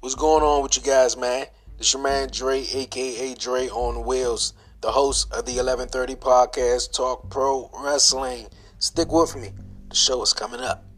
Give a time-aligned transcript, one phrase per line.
[0.00, 1.44] What's going on with you guys, man?
[1.76, 7.28] This your man Dre, aka Dre on Wheels, the host of the 1130 podcast Talk
[7.28, 8.46] Pro Wrestling.
[8.78, 9.50] Stick with me.
[9.90, 10.89] The show is coming up.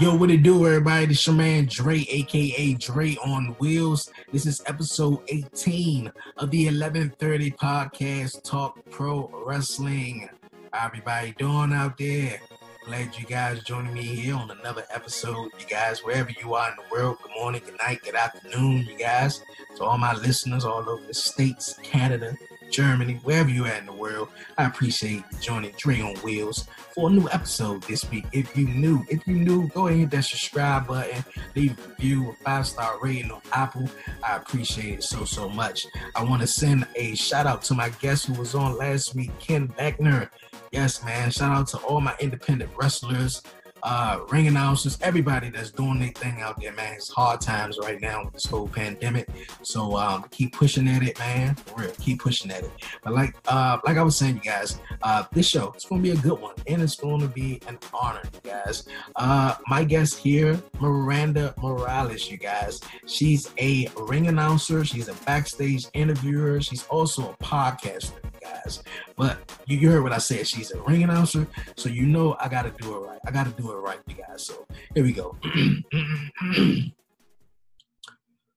[0.00, 1.04] Yo, what it do, everybody?
[1.04, 4.10] This your man Dre, aka Dre on Wheels.
[4.32, 10.30] This is episode 18 of the 1130 podcast Talk Pro Wrestling.
[10.72, 12.40] How everybody doing out there?
[12.86, 15.50] Glad you guys joining me here on another episode.
[15.58, 18.96] You guys, wherever you are in the world, good morning, good night, good afternoon, you
[18.96, 19.42] guys.
[19.76, 22.38] To all my listeners all over the states, Canada,
[22.70, 24.28] Germany, wherever you're at in the world.
[24.56, 28.24] I appreciate joining Dre on Wheels for a new episode this week.
[28.32, 31.24] If you new, if you new, go ahead and hit that subscribe button,
[31.54, 33.88] leave a review, a five star rating on Apple.
[34.22, 35.86] I appreciate it so so much.
[36.14, 39.30] I want to send a shout out to my guest who was on last week,
[39.38, 40.30] Ken Beckner.
[40.72, 41.30] Yes, man.
[41.30, 43.42] Shout out to all my independent wrestlers
[43.82, 46.94] uh, ring announcers, everybody that's doing their thing out there, man.
[46.94, 49.28] It's hard times right now with this whole pandemic.
[49.62, 51.54] So um, keep pushing at it, man.
[51.54, 52.70] For real, keep pushing at it.
[53.02, 56.10] But like uh, like I was saying, you guys, uh, this show it's gonna be
[56.10, 58.86] a good one, and it's gonna be an honor, you guys.
[59.16, 62.80] Uh, my guest here, Miranda Morales, you guys.
[63.06, 64.84] She's a ring announcer.
[64.84, 66.60] She's a backstage interviewer.
[66.60, 68.82] She's also a podcaster guys.
[69.16, 70.46] But you, heard what I said.
[70.46, 71.46] She's a ring announcer,
[71.76, 73.18] so you know I got to do it right.
[73.26, 74.46] I got to do it right, you guys.
[74.46, 75.36] So here we go.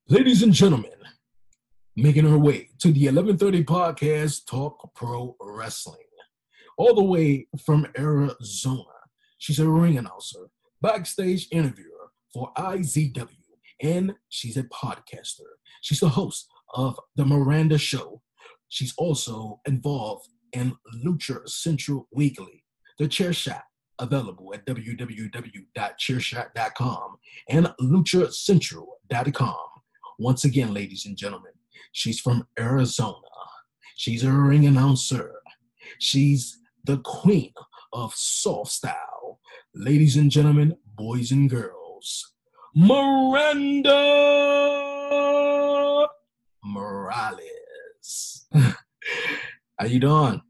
[0.09, 0.91] Ladies and gentlemen,
[1.95, 5.97] making her way to the 1130 podcast Talk Pro Wrestling,
[6.77, 8.83] all the way from Arizona.
[9.37, 10.49] She's a ring announcer,
[10.81, 13.27] backstage interviewer for IZW,
[13.81, 15.41] and she's a podcaster.
[15.81, 18.22] She's the host of The Miranda Show
[18.73, 20.75] She's also involved in
[21.05, 22.63] Lucha Central Weekly,
[22.97, 23.65] The Chair Shot,
[23.99, 27.15] available at www.chairshot.com
[27.49, 29.55] and luchacentral.com.
[30.17, 31.51] Once again, ladies and gentlemen,
[31.91, 33.19] she's from Arizona.
[33.95, 35.35] She's a ring announcer.
[35.99, 37.53] She's the queen
[37.93, 39.39] of soft style.
[39.75, 42.33] Ladies and gentlemen, boys and girls,
[42.73, 43.91] Miranda
[46.63, 47.62] Morales.
[48.53, 50.41] How you doing?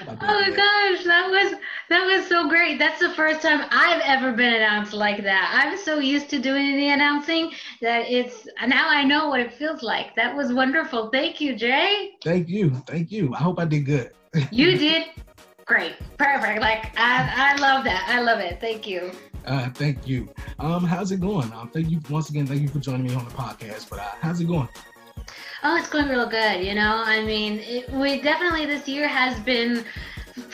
[0.00, 1.54] Oh my gosh, that was
[1.88, 2.78] that was so great.
[2.78, 5.50] That's the first time I've ever been announced like that.
[5.52, 9.82] I'm so used to doing the announcing that it's now I know what it feels
[9.82, 10.16] like.
[10.16, 11.10] That was wonderful.
[11.10, 12.12] Thank you, Jay.
[12.24, 12.70] Thank you.
[12.86, 13.34] Thank you.
[13.34, 14.10] I hope I did good.
[14.50, 15.08] you did
[15.66, 15.94] great.
[16.18, 16.60] Perfect.
[16.60, 18.06] Like I I love that.
[18.08, 18.60] I love it.
[18.60, 19.12] Thank you.
[19.44, 20.28] Uh, thank you.
[20.58, 21.52] Um, how's it going?
[21.52, 22.46] Um, thank you once again.
[22.46, 23.90] Thank you for joining me on the podcast.
[23.90, 24.68] But uh, how's it going?
[25.62, 26.64] Oh, it's going real good.
[26.64, 29.84] You know, I mean, it, we definitely this year has been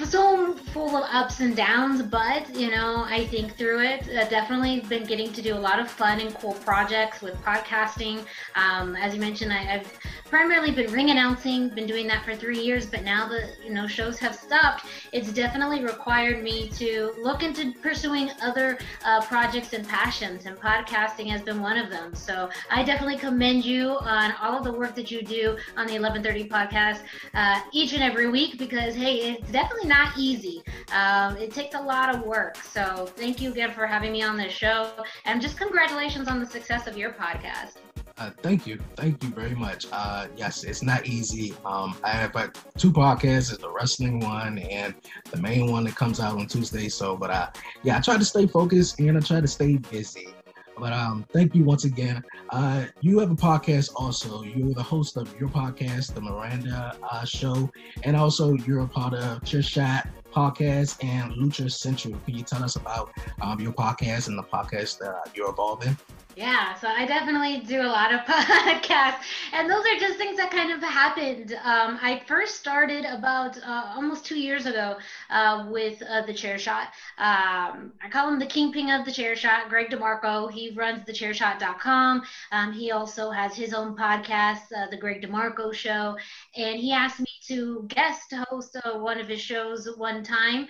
[0.04, 4.80] so full of ups and downs, but you know, I think through it, uh, definitely
[4.80, 8.24] been getting to do a lot of fun and cool projects with podcasting.
[8.54, 9.92] Um, as you mentioned, I, have
[10.24, 13.86] primarily been ring announcing, been doing that for three years, but now the you know
[13.86, 14.86] shows have stopped.
[15.12, 21.28] It's definitely required me to look into pursuing other uh, projects and passions, and podcasting
[21.30, 22.14] has been one of them.
[22.14, 25.98] So I definitely commend you on all of the work that you do on the
[25.98, 27.02] 1130 podcast
[27.34, 30.62] uh, each and every week because hey, it's definitely definitely not easy.
[30.92, 32.56] Um, it takes a lot of work.
[32.56, 34.92] So thank you again for having me on this show.
[35.24, 37.76] And just congratulations on the success of your podcast.
[38.16, 39.86] Uh, thank you, thank you very much.
[39.92, 41.54] Uh, yes, it's not easy.
[41.64, 44.92] Um, I have uh, two podcasts: the wrestling one and
[45.30, 46.88] the main one that comes out on Tuesday.
[46.88, 47.50] So, but uh,
[47.84, 50.34] yeah, I try to stay focused and I try to stay busy.
[50.78, 52.22] But um, thank you once again.
[52.50, 54.42] Uh, you have a podcast also.
[54.42, 57.70] You're the host of your podcast, The Miranda uh, Show,
[58.04, 62.14] and also you're a part of Chair Shot podcast and Lucha Central.
[62.24, 63.10] Can you tell us about
[63.40, 65.96] um, your podcast and the podcast that you're involved in?
[66.38, 70.52] Yeah, so I definitely do a lot of podcasts, and those are just things that
[70.52, 71.54] kind of happened.
[71.64, 74.98] Um, I first started about uh, almost two years ago
[75.30, 76.90] uh, with uh, the Chair Shot.
[77.18, 80.48] Um, I call him the kingpin of the Chair Shot, Greg DeMarco.
[80.48, 82.22] He runs thechairshot.com.
[82.52, 86.16] Um, he also has his own podcast, uh, The Greg DeMarco Show,
[86.56, 90.68] and he asked me to guest host uh, one of his shows one time,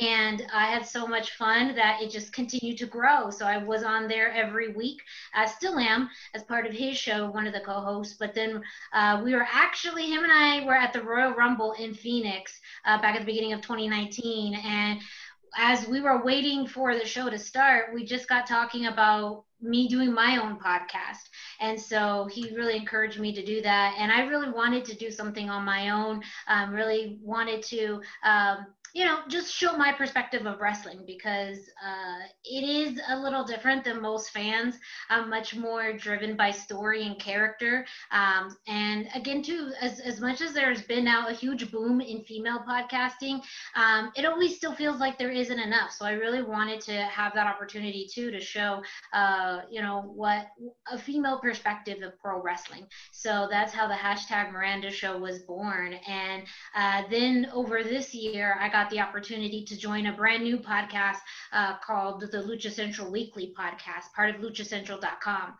[0.00, 3.30] and I had so much fun that it just continued to grow.
[3.30, 5.02] So I was on there every week.
[5.34, 8.16] I still am as part of his show, one of the co-hosts.
[8.18, 11.94] But then uh, we were actually him and I were at the Royal Rumble in
[11.94, 15.00] Phoenix uh, back at the beginning of 2019, and
[15.56, 19.88] as we were waiting for the show to start, we just got talking about me
[19.88, 21.28] doing my own podcast.
[21.60, 23.96] And so he really encouraged me to do that.
[23.98, 28.00] And I really wanted to do something on my own, um, really wanted to.
[28.24, 33.44] Um, you know, just show my perspective of wrestling because uh, it is a little
[33.44, 34.76] different than most fans.
[35.08, 37.86] I'm much more driven by story and character.
[38.10, 42.24] Um, and again, too, as, as much as there's been now a huge boom in
[42.24, 43.42] female podcasting,
[43.76, 45.92] um, it always still feels like there isn't enough.
[45.92, 48.82] So I really wanted to have that opportunity too to show,
[49.12, 50.48] uh, you know, what
[50.90, 52.86] a female perspective of pro wrestling.
[53.12, 55.94] So that's how the hashtag Miranda Show was born.
[56.08, 56.42] And
[56.74, 60.56] uh, then over this year, I got got the opportunity to join a brand new
[60.56, 61.18] podcast
[61.52, 65.52] uh, called the Lucha Central Weekly podcast, part of luchacentral.com.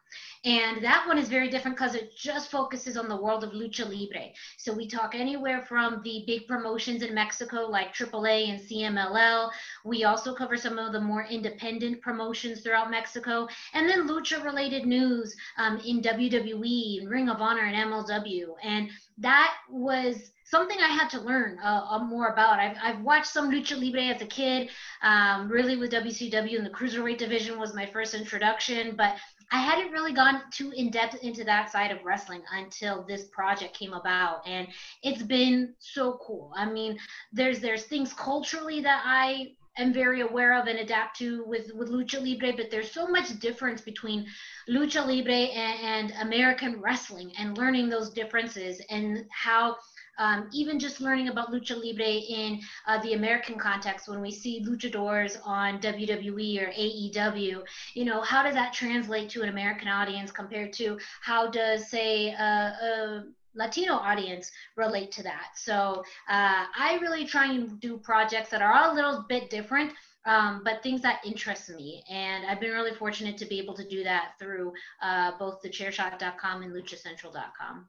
[0.47, 3.85] And that one is very different because it just focuses on the world of lucha
[3.85, 4.31] libre.
[4.57, 9.51] So we talk anywhere from the big promotions in Mexico like AAA and CMLL.
[9.85, 14.87] We also cover some of the more independent promotions throughout Mexico, and then lucha related
[14.87, 18.55] news um, in WWE, and Ring of Honor, and MLW.
[18.63, 18.89] And
[19.19, 22.59] that was something I had to learn uh, uh, more about.
[22.59, 24.69] I've, I've watched some lucha libre as a kid,
[25.03, 29.15] um, really with WCW and the cruiserweight division was my first introduction, but
[29.53, 33.77] I hadn't really gone too in depth into that side of wrestling until this project
[33.77, 34.69] came about, and
[35.03, 36.53] it's been so cool.
[36.57, 36.95] I mean,
[37.33, 39.47] there's there's things culturally that I
[39.79, 43.29] am very aware of and adapt to with with lucha libre but there's so much
[43.39, 44.25] difference between
[44.69, 49.75] lucha libre and, and american wrestling and learning those differences and how
[50.21, 54.63] um, even just learning about lucha libre in uh, the American context, when we see
[54.63, 57.63] luchadors on WWE or AEW,
[57.95, 62.29] you know, how does that translate to an American audience compared to how does, say,
[62.29, 63.25] a
[63.55, 65.53] Latino audience relate to that?
[65.57, 69.93] So uh, I really try and do projects that are a little bit different.
[70.27, 72.05] Um, but things that interest me.
[72.11, 76.63] And I've been really fortunate to be able to do that through uh, both thechairshot.com
[76.63, 77.89] and luchacentral.com.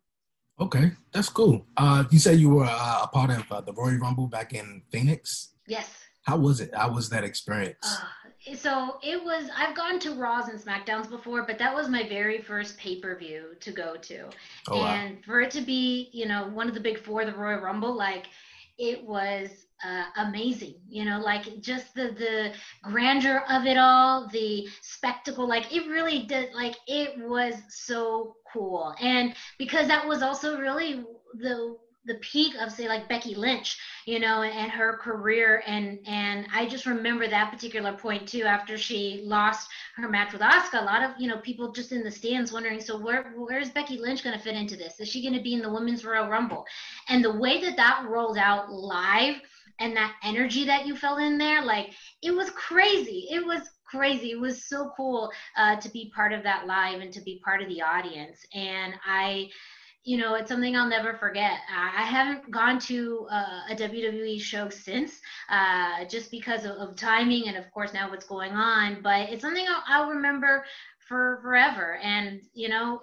[0.59, 1.65] Okay, that's cool.
[1.77, 4.83] Uh, you said you were uh, a part of uh, the Royal Rumble back in
[4.91, 5.53] Phoenix.
[5.67, 5.89] Yes.
[6.23, 6.69] How was it?
[6.75, 7.77] How was that experience?
[7.83, 9.49] Uh, so it was.
[9.57, 13.17] I've gone to Raws and Smackdowns before, but that was my very first pay per
[13.17, 14.29] view to go to,
[14.69, 15.21] oh, and wow.
[15.25, 18.27] for it to be, you know, one of the big four, the Royal Rumble, like
[18.77, 19.49] it was
[19.83, 22.51] uh, amazing you know like just the the
[22.83, 28.91] grandeur of it all the spectacle like it really did like it was so cool
[28.99, 30.95] and because that was also really
[31.35, 31.75] the
[32.05, 36.65] the peak of say like Becky Lynch, you know, and her career and and I
[36.65, 39.67] just remember that particular point too after she lost
[39.97, 40.79] her match with Asuka.
[40.79, 43.97] A lot of you know people just in the stands wondering, so where where's Becky
[43.97, 44.99] Lynch going to fit into this?
[44.99, 46.63] Is she going to be in the Women's Royal Rumble?
[47.07, 49.35] And the way that that rolled out live
[49.81, 53.27] and that energy that you felt in there, like it was crazy.
[53.29, 54.31] It was crazy.
[54.31, 57.61] It was so cool uh, to be part of that live and to be part
[57.61, 58.37] of the audience.
[58.53, 59.47] And I
[60.03, 61.59] you know, it's something I'll never forget.
[61.71, 67.47] I haven't gone to uh, a WWE show since, uh, just because of, of, timing
[67.47, 69.01] and, of course, now what's going on.
[69.03, 70.65] But it's something I'll, I'll remember
[71.07, 71.97] for forever.
[71.97, 72.99] And you know,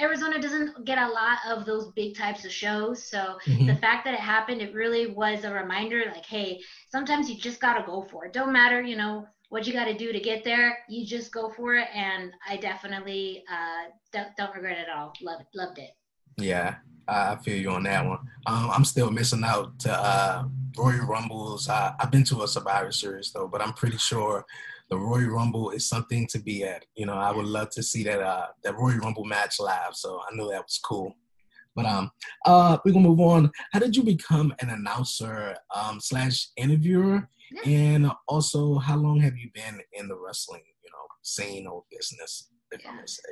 [0.00, 3.02] Arizona doesn't get a lot of those big types of shows.
[3.02, 3.66] So mm-hmm.
[3.66, 6.04] the fact that it happened, it really was a reminder.
[6.06, 6.60] Like, hey,
[6.90, 8.32] sometimes you just gotta go for it.
[8.32, 10.78] Don't matter, you know what you got to do to get there.
[10.88, 15.12] You just go for it, and I definitely uh, don't, don't regret it at all.
[15.22, 15.90] Loved loved it.
[16.36, 16.76] Yeah,
[17.08, 18.18] I feel you on that one.
[18.46, 20.44] Um, I'm still missing out to uh,
[20.76, 21.68] Royal Rumbles.
[21.68, 24.44] Uh, I've been to a Survivor Series though, but I'm pretty sure
[24.90, 26.84] the Royal Rumble is something to be at.
[26.96, 29.94] You know, I would love to see that uh, that Royal Rumble match live.
[29.94, 31.14] So I know that was cool.
[31.76, 32.10] But um,
[32.44, 33.52] uh, we're gonna move on.
[33.72, 37.28] How did you become an announcer um, slash interviewer?
[37.64, 42.50] And also, how long have you been in the wrestling, you know, scene or business,
[42.72, 42.86] if.
[42.86, 43.22] I may say?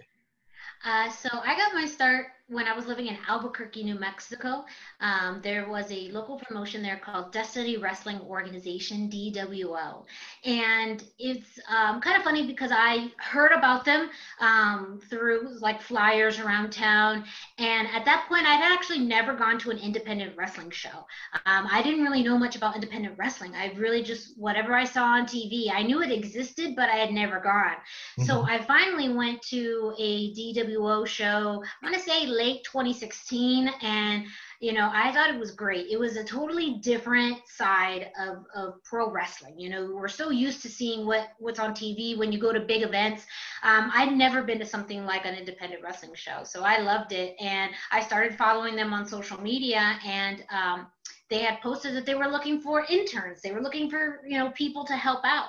[0.84, 4.64] Uh, so I got my start when I was living in Albuquerque, New Mexico,
[5.00, 10.04] um, there was a local promotion there called Destiny Wrestling Organization, DWO.
[10.44, 16.38] And it's um, kind of funny because I heard about them um, through like flyers
[16.38, 17.24] around town.
[17.58, 21.04] And at that point, I'd actually never gone to an independent wrestling show.
[21.46, 23.56] Um, I didn't really know much about independent wrestling.
[23.56, 27.10] I really just, whatever I saw on TV, I knew it existed, but I had
[27.10, 27.74] never gone.
[27.74, 28.22] Mm-hmm.
[28.22, 30.65] So I finally went to a DWO
[31.06, 34.26] show, I want to say late 2016 and
[34.60, 38.82] you know i thought it was great it was a totally different side of, of
[38.84, 42.38] pro wrestling you know we're so used to seeing what what's on tv when you
[42.38, 43.24] go to big events
[43.62, 47.36] um, i'd never been to something like an independent wrestling show so i loved it
[47.40, 50.86] and i started following them on social media and um,
[51.28, 53.42] they had posted that they were looking for interns.
[53.42, 55.48] They were looking for, you know, people to help out.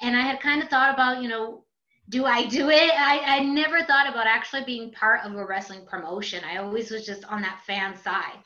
[0.00, 1.64] And I had kind of thought about, you know,
[2.08, 2.90] do I do it?
[2.96, 6.42] I, I never thought about actually being part of a wrestling promotion.
[6.44, 8.38] I always was just on that fan side.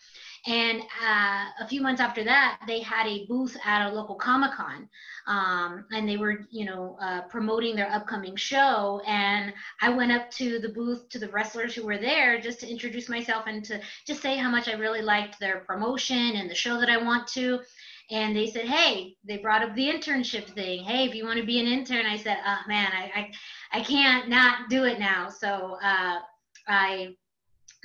[0.45, 4.50] And uh, a few months after that, they had a booth at a local Comic
[4.52, 4.88] Con,
[5.28, 9.00] um, and they were, you know, uh, promoting their upcoming show.
[9.07, 12.69] And I went up to the booth to the wrestlers who were there just to
[12.69, 16.57] introduce myself and to just say how much I really liked their promotion and the
[16.57, 17.61] show that I want to
[18.11, 20.85] and they said, "Hey," they brought up the internship thing.
[20.85, 23.30] Hey, if you want to be an intern, I said, "Oh man, I
[23.73, 26.21] I, I can't not do it now." So uh,
[26.68, 27.14] I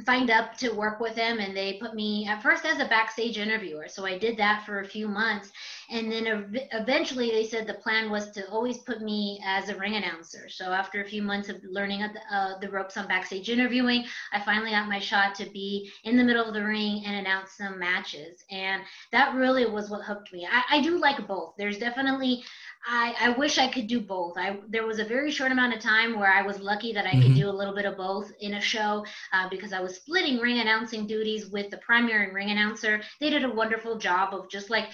[0.05, 3.37] signed up to work with them and they put me at first as a backstage
[3.37, 5.51] interviewer so i did that for a few months
[5.89, 9.75] and then ev- eventually they said the plan was to always put me as a
[9.77, 13.49] ring announcer so after a few months of learning the, uh, the ropes on backstage
[13.49, 14.03] interviewing
[14.33, 17.51] i finally got my shot to be in the middle of the ring and announce
[17.57, 21.77] some matches and that really was what hooked me i, I do like both there's
[21.77, 22.43] definitely
[22.89, 24.37] I, I wish I could do both.
[24.37, 27.09] I there was a very short amount of time where I was lucky that I
[27.09, 27.21] mm-hmm.
[27.21, 30.37] could do a little bit of both in a show uh, because I was splitting
[30.37, 33.01] ring announcing duties with the primary ring announcer.
[33.19, 34.85] They did a wonderful job of just like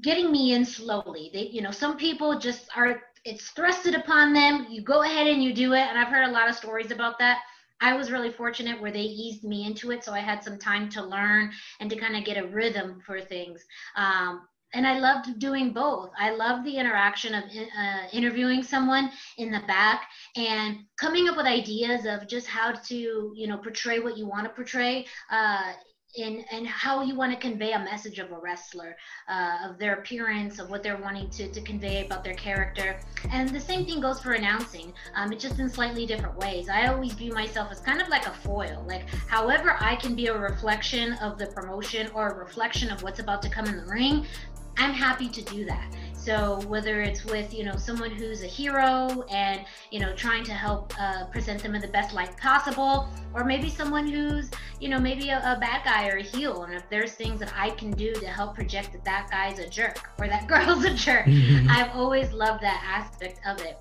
[0.00, 1.30] getting me in slowly.
[1.32, 4.66] They, you know, some people just are it's thrusted upon them.
[4.68, 7.18] You go ahead and you do it, and I've heard a lot of stories about
[7.18, 7.38] that.
[7.80, 10.88] I was really fortunate where they eased me into it, so I had some time
[10.90, 11.48] to learn
[11.80, 13.64] and to kind of get a rhythm for things.
[13.96, 14.40] Um,
[14.74, 16.08] and I loved doing both.
[16.18, 20.00] I loved the interaction of uh, interviewing someone in the back
[20.36, 24.44] and coming up with ideas of just how to, you know, portray what you want
[24.46, 25.04] to portray.
[25.30, 25.72] Uh,
[26.14, 28.96] in, and how you want to convey a message of a wrestler,
[29.28, 32.98] uh, of their appearance, of what they're wanting to, to convey about their character.
[33.30, 34.92] And the same thing goes for announcing.
[35.14, 36.68] Um, it's just in slightly different ways.
[36.68, 38.84] I always view myself as kind of like a foil.
[38.86, 43.20] Like, however, I can be a reflection of the promotion or a reflection of what's
[43.20, 44.26] about to come in the ring,
[44.76, 45.94] I'm happy to do that.
[46.22, 50.52] So whether it's with you know someone who's a hero and you know trying to
[50.52, 54.48] help uh, present them in the best light possible, or maybe someone who's
[54.78, 57.52] you know maybe a, a, bad guy or a heel, and if there's things that
[57.56, 60.94] I can do to help project that that guy's a jerk or that girl's a
[60.94, 61.68] jerk, mm-hmm.
[61.68, 63.78] I've always loved that aspect of it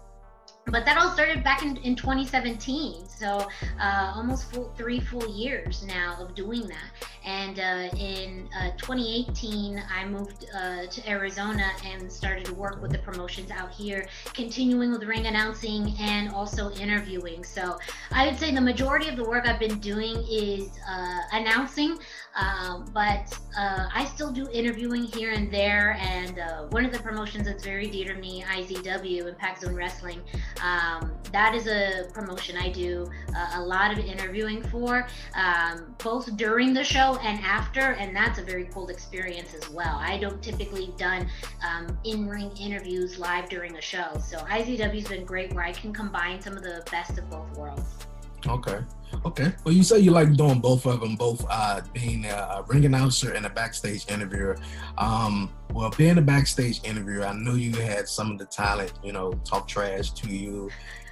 [0.67, 3.47] but that all started back in, in 2017 so
[3.79, 7.07] uh, almost full, three full years now of doing that.
[7.23, 12.91] And uh, in uh, 2018 i moved uh, to arizona and started to work with
[12.91, 17.43] the promotions out here continuing with ring announcing and also interviewing.
[17.43, 17.77] So
[18.11, 21.99] i would say the majority of the work i've been doing is uh, announcing
[22.35, 25.97] um, but uh, I still do interviewing here and there.
[25.99, 30.21] And uh, one of the promotions that's very dear to me, IZW, Impact Zone Wrestling,
[30.63, 36.35] um, that is a promotion I do uh, a lot of interviewing for, um, both
[36.37, 37.93] during the show and after.
[37.93, 39.97] And that's a very cool experience as well.
[39.99, 41.29] I don't typically done
[41.65, 44.17] um, in-ring interviews live during a show.
[44.23, 48.07] So IZW's been great where I can combine some of the best of both worlds.
[48.47, 48.79] Okay.
[49.25, 49.51] Okay.
[49.63, 53.33] Well, you say you like doing both of them, both uh, being a, ring announcer
[53.33, 54.57] and a backstage interviewer.
[54.97, 59.11] Um, well, being a backstage interviewer, I knew you had some of the talent, you
[59.11, 60.69] know, talk trash to you,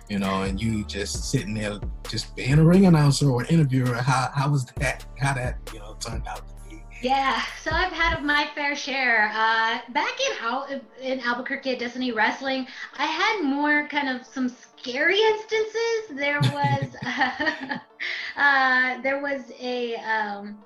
[0.07, 3.95] you know, and you just sitting there, just being a ring announcer or interviewer.
[3.95, 5.05] How how was that?
[5.19, 6.47] How that you know turned out?
[6.47, 6.83] To be?
[7.01, 9.29] Yeah, so I've had my fair share.
[9.29, 10.67] Uh, back in Al-
[11.01, 12.65] in Albuquerque at Destiny Wrestling,
[12.97, 14.49] I had more kind of some
[14.81, 16.17] scary instances.
[16.17, 17.77] There was uh,
[18.37, 20.57] uh, there was a um,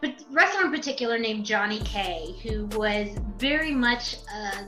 [0.00, 4.62] but wrestler in particular named Johnny K, who was very much uh,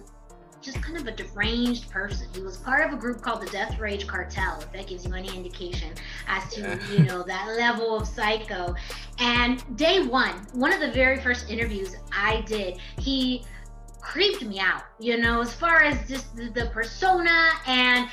[0.62, 2.26] just kind of a deranged person.
[2.32, 5.12] He was part of a group called the Death Rage Cartel, if that gives you
[5.12, 5.92] any indication
[6.26, 6.90] as to, yeah.
[6.90, 8.74] you know, that level of psycho.
[9.18, 13.44] And day one, one of the very first interviews I did, he
[14.04, 18.08] creeped me out, you know, as far as just the, the persona and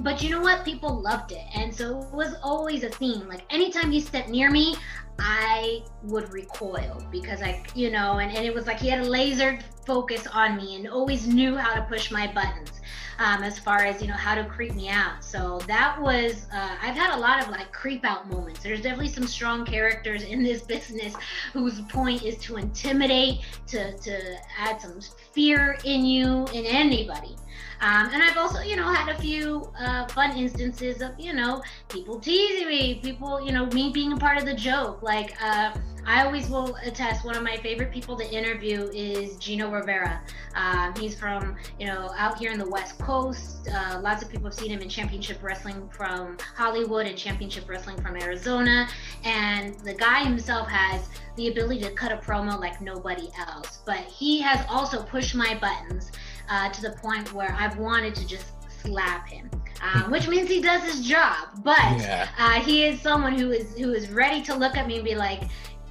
[0.00, 0.64] but you know what?
[0.64, 1.44] People loved it.
[1.54, 3.28] And so it was always a theme.
[3.28, 4.76] Like anytime he stepped near me,
[5.18, 9.08] I would recoil because I, you know, and, and it was like he had a
[9.08, 12.70] laser focus on me and always knew how to push my buttons
[13.18, 15.24] um, as far as, you know, how to creep me out.
[15.24, 18.60] So that was, uh, I've had a lot of like creep out moments.
[18.60, 21.14] There's definitely some strong characters in this business
[21.52, 25.00] whose point is to intimidate, to, to add some
[25.32, 27.34] fear in you, in anybody.
[27.80, 31.62] Um, and I've also, you know, had a few uh, fun instances of, you know,
[31.88, 35.02] people teasing me, people, you know, me being a part of the joke.
[35.02, 35.72] Like, uh,
[36.08, 37.26] I always will attest.
[37.26, 40.22] One of my favorite people to interview is Gino Rivera.
[40.54, 43.68] Um, he's from you know out here in the West Coast.
[43.68, 48.00] Uh, lots of people have seen him in Championship Wrestling from Hollywood and Championship Wrestling
[48.00, 48.88] from Arizona.
[49.22, 53.80] And the guy himself has the ability to cut a promo like nobody else.
[53.84, 56.10] But he has also pushed my buttons
[56.48, 59.50] uh, to the point where I've wanted to just slap him.
[59.80, 61.62] Um, which means he does his job.
[61.62, 62.28] But yeah.
[62.36, 65.14] uh, he is someone who is who is ready to look at me and be
[65.14, 65.42] like,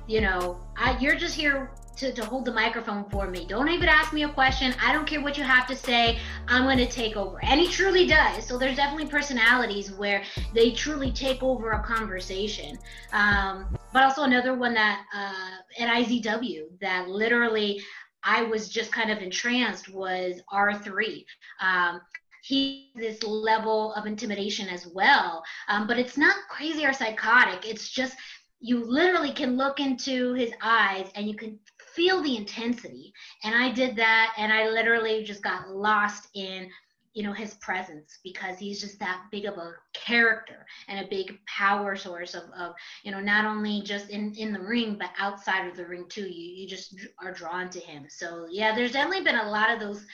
[0.07, 3.45] you know, I, you're just here to, to hold the microphone for me.
[3.47, 4.73] Don't even ask me a question.
[4.81, 6.19] I don't care what you have to say.
[6.47, 7.43] I'm going to take over.
[7.43, 8.45] And he truly does.
[8.45, 10.23] So there's definitely personalities where
[10.53, 12.77] they truly take over a conversation.
[13.13, 17.81] Um, but also another one that uh, at IZW that literally
[18.24, 21.24] I was just kind of entranced was R3.
[21.62, 22.01] Um,
[22.43, 27.89] he this level of intimidation as well um, but it's not crazy or psychotic it's
[27.89, 28.15] just
[28.59, 31.59] you literally can look into his eyes and you can
[31.93, 33.12] feel the intensity
[33.43, 36.69] and i did that and i literally just got lost in
[37.17, 41.39] you know his presence because he's just that big of a character and a big
[41.47, 45.67] power source of, of you know not only just in in the ring but outside
[45.67, 49.24] of the ring too you you just are drawn to him so yeah there's definitely
[49.24, 50.05] been a lot of those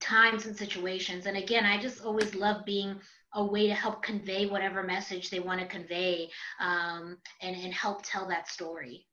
[0.00, 2.94] times and situations and again i just always love being
[3.34, 6.28] a way to help convey whatever message they want to convey
[6.60, 9.06] um, and, and help tell that story.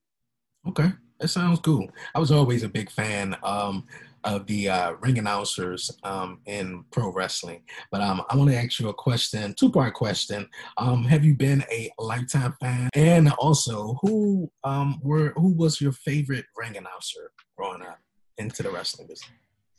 [0.67, 1.89] Okay, that sounds cool.
[2.13, 3.87] I was always a big fan um,
[4.23, 8.79] of the uh, ring announcers um, in pro wrestling, but um, I want to ask
[8.79, 10.47] you a question, two part question.
[10.77, 12.89] Um, have you been a lifetime fan?
[12.93, 17.99] And also, who um, were who was your favorite ring announcer growing up
[18.37, 19.31] into the wrestling business?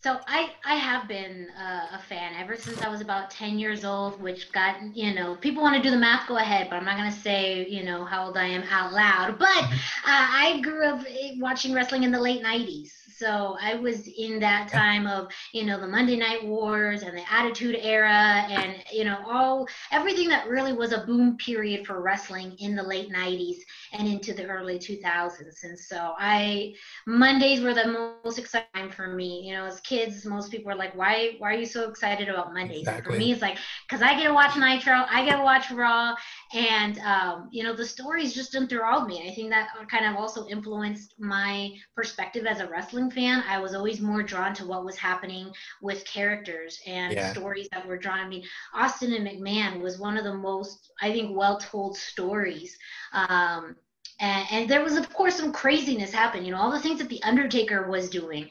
[0.02, 3.84] So I, I have been uh, a fan ever since I was about 10 years
[3.84, 6.84] old, which got, you know, people want to do the math, go ahead, but I'm
[6.84, 9.38] not going to say, you know, how old I am out loud.
[9.38, 9.68] But uh,
[10.04, 12.90] I grew up eh, watching wrestling in the late 90s.
[13.22, 17.22] So I was in that time of, you know, the Monday Night Wars and the
[17.32, 22.56] Attitude Era and, you know, all everything that really was a boom period for wrestling
[22.58, 23.58] in the late 90s
[23.92, 25.62] and into the early 2000s.
[25.62, 26.74] And so I,
[27.06, 29.44] Mondays were the most exciting for me.
[29.46, 32.52] You know, as kids, most people are like, why, why are you so excited about
[32.52, 32.80] Mondays?
[32.80, 33.14] Exactly.
[33.14, 33.58] For me, it's like,
[33.88, 36.14] because I get to watch Nitro, I get to watch Raw,
[36.52, 39.28] and, um, you know, the stories just enthralled me.
[39.28, 43.74] I think that kind of also influenced my perspective as a wrestling fan, I was
[43.74, 47.32] always more drawn to what was happening with characters and yeah.
[47.32, 48.20] stories that were drawn.
[48.20, 48.44] I mean,
[48.74, 52.76] Austin and McMahon was one of the most, I think, well told stories.
[53.12, 53.76] Um,
[54.20, 56.46] and, and, there was, of course, some craziness happening.
[56.46, 58.48] You know, all the things that the Undertaker was doing.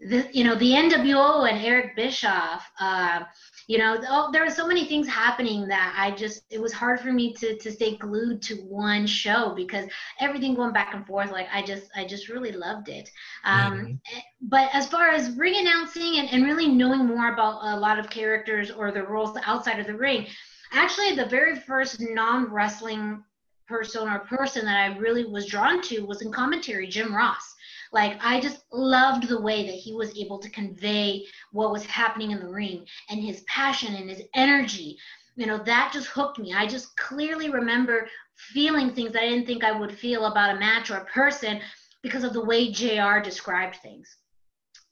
[0.00, 2.70] The, you know, the NWO and Eric Bischoff.
[2.78, 3.24] Uh,
[3.66, 7.00] you know oh, there were so many things happening that i just it was hard
[7.00, 9.86] for me to to stay glued to one show because
[10.20, 13.08] everything going back and forth like i just i just really loved it
[13.44, 13.92] um, mm-hmm.
[14.16, 17.98] Eh, but as far as ring announcing and, and really knowing more about a lot
[17.98, 20.26] of characters or the roles outside of the ring
[20.72, 23.22] actually the very first non-wrestling
[23.66, 27.53] person or person that i really was drawn to was in commentary jim ross
[27.94, 32.32] like I just loved the way that he was able to convey what was happening
[32.32, 34.98] in the ring and his passion and his energy.
[35.36, 36.52] You know, that just hooked me.
[36.52, 40.90] I just clearly remember feeling things I didn't think I would feel about a match
[40.90, 41.60] or a person
[42.02, 44.16] because of the way JR described things.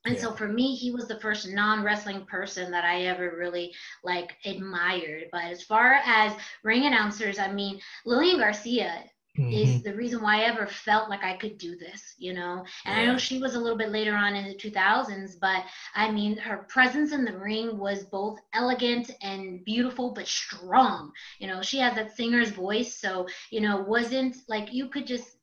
[0.04, 0.22] And yeah.
[0.22, 5.24] so for me, he was the first non-wrestling person that I ever really like admired.
[5.30, 6.34] But as far as
[6.64, 9.04] ring announcers, I mean, Lillian Garcia
[9.38, 9.50] Mm-hmm.
[9.50, 12.66] is the reason why I ever felt like I could do this, you know.
[12.84, 13.02] And yeah.
[13.02, 15.64] I know she was a little bit later on in the 2000s, but
[15.94, 21.12] I mean, her presence in the ring was both elegant and beautiful, but strong.
[21.38, 25.38] You know, she had that singer's voice, so you know, wasn't like you could just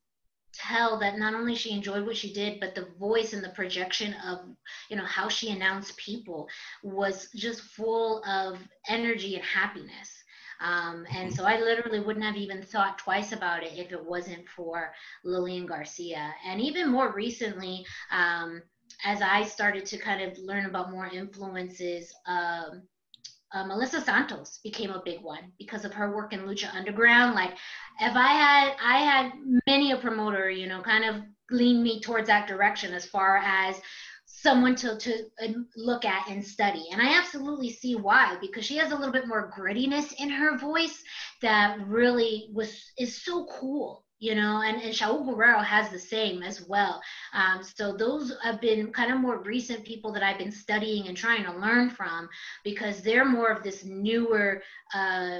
[0.53, 4.13] tell that not only she enjoyed what she did but the voice and the projection
[4.25, 4.39] of
[4.89, 6.47] you know how she announced people
[6.83, 10.18] was just full of energy and happiness
[10.59, 11.35] um, and mm-hmm.
[11.35, 14.93] so I literally wouldn't have even thought twice about it if it wasn't for
[15.23, 16.33] Lillian Garcia.
[16.45, 18.61] And even more recently, um,
[19.05, 22.83] as I started to kind of learn about more influences, um,
[23.51, 27.33] uh, Melissa Santos became a big one because of her work in Lucha Underground.
[27.33, 27.53] Like,
[27.99, 29.31] if I had, I had
[29.65, 33.81] many a promoter, you know, kind of lean me towards that direction as far as
[34.31, 36.85] someone to, to uh, look at and study.
[36.91, 40.57] And I absolutely see why, because she has a little bit more grittiness in her
[40.57, 41.03] voice
[41.41, 46.43] that really was is so cool, you know, and, and Shaul Guerrero has the same
[46.43, 47.01] as well.
[47.33, 51.17] Um, so those have been kind of more recent people that I've been studying and
[51.17, 52.29] trying to learn from
[52.63, 54.61] because they're more of this newer
[54.93, 55.39] uh,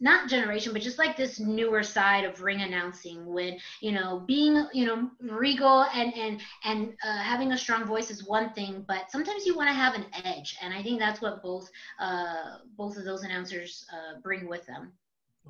[0.00, 4.66] not generation, but just like this newer side of ring announcing when, you know, being,
[4.72, 9.10] you know, regal and, and, and uh, having a strong voice is one thing, but
[9.10, 10.56] sometimes you want to have an edge.
[10.62, 14.92] And I think that's what both, uh, both of those announcers uh, bring with them.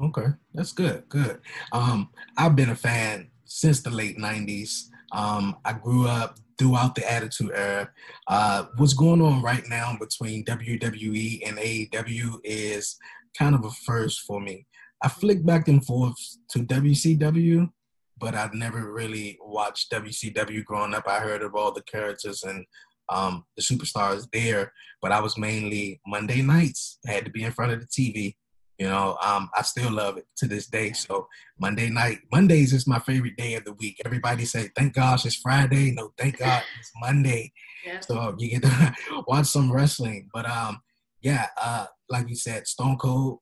[0.02, 1.08] Okay, that's good.
[1.08, 1.40] Good.
[1.72, 4.88] Um, I've been a fan since the late '90s.
[5.12, 7.88] Um, I grew up throughout the Attitude Era.
[8.26, 12.96] Uh, what's going on right now between WWE and AEW is
[13.38, 14.66] kind of a first for me.
[15.02, 16.16] I flick back and forth
[16.50, 17.70] to WCW,
[18.18, 21.06] but I've never really watched WCW growing up.
[21.06, 22.64] I heard of all the characters and
[23.10, 26.98] um, the superstars there, but I was mainly Monday nights.
[27.06, 28.34] I had to be in front of the TV
[28.78, 30.92] you know, um, I still love it to this day.
[30.92, 31.28] So
[31.60, 34.00] Monday night, Mondays is my favorite day of the week.
[34.04, 37.52] Everybody say, "Thank gosh it's Friday." No, thank God it's Monday.
[37.86, 38.00] Yeah.
[38.00, 38.94] So you get to
[39.28, 40.28] watch some wrestling.
[40.32, 40.80] But um,
[41.24, 43.38] yeah, uh, like you said, Stone Cold,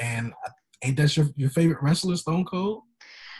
[0.00, 0.32] and
[0.82, 2.82] ain't that your your favorite wrestler, Stone Cold?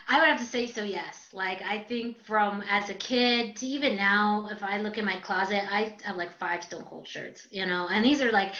[0.06, 1.28] I would have to say so, yes.
[1.32, 5.16] Like I think from as a kid to even now, if I look in my
[5.20, 8.54] closet, I have like five Stone Cold shirts, you know, and these are like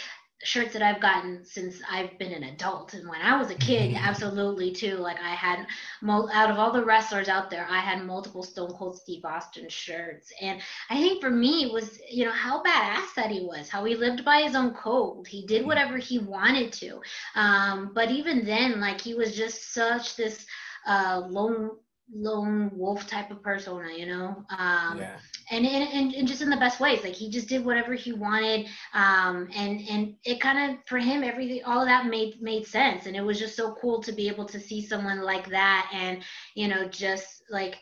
[0.44, 2.94] shirts that I've gotten since I've been an adult.
[2.94, 4.04] And when I was a kid, mm-hmm.
[4.04, 4.96] absolutely too.
[4.96, 5.66] Like I had,
[6.06, 10.32] out of all the wrestlers out there, I had multiple Stone Cold Steve Austin shirts.
[10.40, 13.84] And I think for me, it was, you know, how badass that he was, how
[13.84, 15.26] he lived by his own code.
[15.26, 15.68] He did mm-hmm.
[15.68, 17.00] whatever he wanted to.
[17.34, 20.46] Um, but even then, like he was just such this
[20.86, 21.70] uh, lone
[22.12, 24.44] lone wolf type of persona, you know?
[24.50, 25.16] Um, yeah.
[25.50, 27.02] And, and, and just in the best ways.
[27.02, 28.66] Like he just did whatever he wanted.
[28.92, 33.06] Um, and, and it kind of, for him, everything, all of that made, made sense.
[33.06, 36.22] And it was just so cool to be able to see someone like that and,
[36.54, 37.76] you know, just like,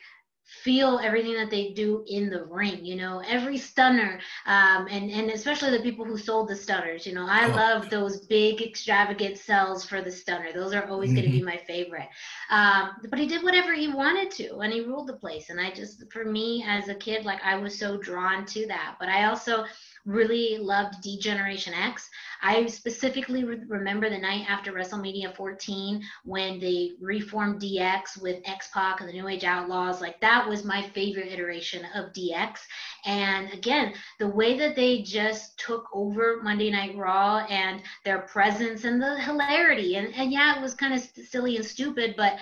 [0.63, 5.31] feel everything that they do in the ring you know every stunner um, and and
[5.31, 7.55] especially the people who sold the stunners you know i oh.
[7.55, 11.21] love those big extravagant sells for the stunner those are always mm-hmm.
[11.21, 12.09] going to be my favorite
[12.51, 15.71] um, but he did whatever he wanted to and he ruled the place and i
[15.71, 19.25] just for me as a kid like i was so drawn to that but i
[19.25, 19.65] also
[20.05, 22.09] really loved D-Generation X.
[22.43, 28.69] I specifically re- remember the night after WrestleMania 14 when they reformed DX with X
[28.75, 30.01] Pac and the New Age Outlaws.
[30.01, 32.59] Like that was my favorite iteration of DX.
[33.05, 38.85] And again, the way that they just took over Monday Night Raw and their presence
[38.85, 39.97] and the hilarity.
[39.97, 42.39] And, and yeah, it was kind of silly and stupid, but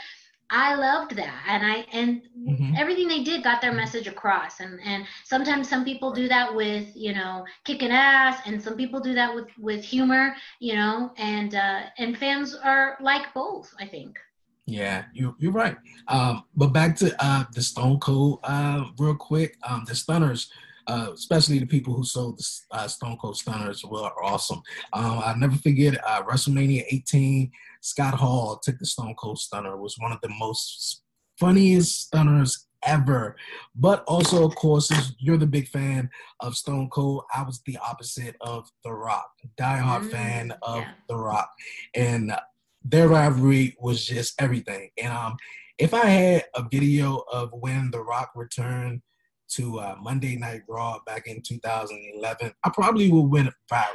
[0.50, 2.74] I loved that, and I and mm-hmm.
[2.76, 4.58] everything they did got their message across.
[4.58, 8.98] And and sometimes some people do that with you know kicking ass, and some people
[9.00, 11.12] do that with with humor, you know.
[11.18, 14.18] And uh, and fans are like both, I think.
[14.66, 15.76] Yeah, you you're right.
[16.08, 19.56] Um, but back to uh, the Stone Cold, uh, real quick.
[19.68, 20.50] Um, the Stunners.
[20.90, 24.60] Uh, especially the people who sold the uh, Stone Cold Stunners were awesome.
[24.92, 27.48] Um, I'll never forget uh, WrestleMania 18.
[27.80, 29.74] Scott Hall took the Stone Cold Stunner.
[29.74, 31.02] It was one of the most
[31.38, 33.36] funniest stunners ever.
[33.76, 37.22] But also, of course, you're the big fan of Stone Cold.
[37.32, 40.90] I was the opposite of The Rock, diehard mm, fan of yeah.
[41.08, 41.52] The Rock,
[41.94, 42.32] and
[42.82, 44.90] their rivalry was just everything.
[45.00, 45.36] And um,
[45.78, 49.02] if I had a video of when The Rock returned
[49.50, 53.86] to uh, Monday Night Raw back in 2011, I probably would went viral.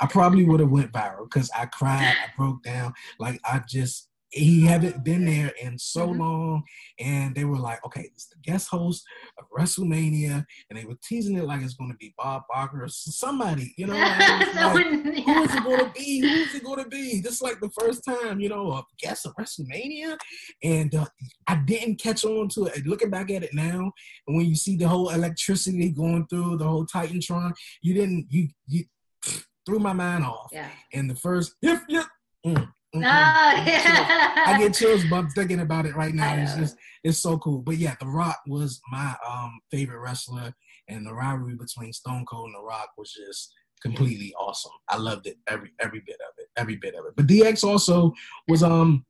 [0.00, 2.92] I probably would have went viral because I cried, I broke down.
[3.18, 6.20] Like I just he haven't been there in so mm-hmm.
[6.20, 6.64] long,
[6.98, 9.04] and they were like, "Okay, it's the guest host
[9.38, 12.88] of WrestleMania," and they were teasing it like it's going to be Bob Barker or
[12.88, 13.94] somebody, you know.
[13.94, 14.16] like,
[14.54, 14.72] yeah.
[14.72, 16.20] Who is it going to be?
[16.20, 17.20] Who is it going to be?
[17.20, 20.18] This is like the first time, you know, a guest of WrestleMania,
[20.62, 21.06] and uh,
[21.46, 22.86] I didn't catch on to it.
[22.86, 23.92] Looking back at it now,
[24.26, 28.48] and when you see the whole electricity going through the whole Titantron, you didn't you
[28.66, 28.84] you
[29.66, 30.50] threw my mind off.
[30.52, 30.68] Yeah.
[30.92, 32.02] And the first, if you,
[32.46, 32.68] mm,
[33.00, 34.44] yeah.
[34.46, 36.34] I get chills bumps thinking about it right now.
[36.36, 37.58] It's just, it's so cool.
[37.60, 40.54] But yeah, The Rock was my um favorite wrestler,
[40.88, 44.72] and the rivalry between Stone Cold and The Rock was just completely awesome.
[44.88, 47.14] I loved it every every bit of it, every bit of it.
[47.16, 48.12] But DX also
[48.48, 49.04] was um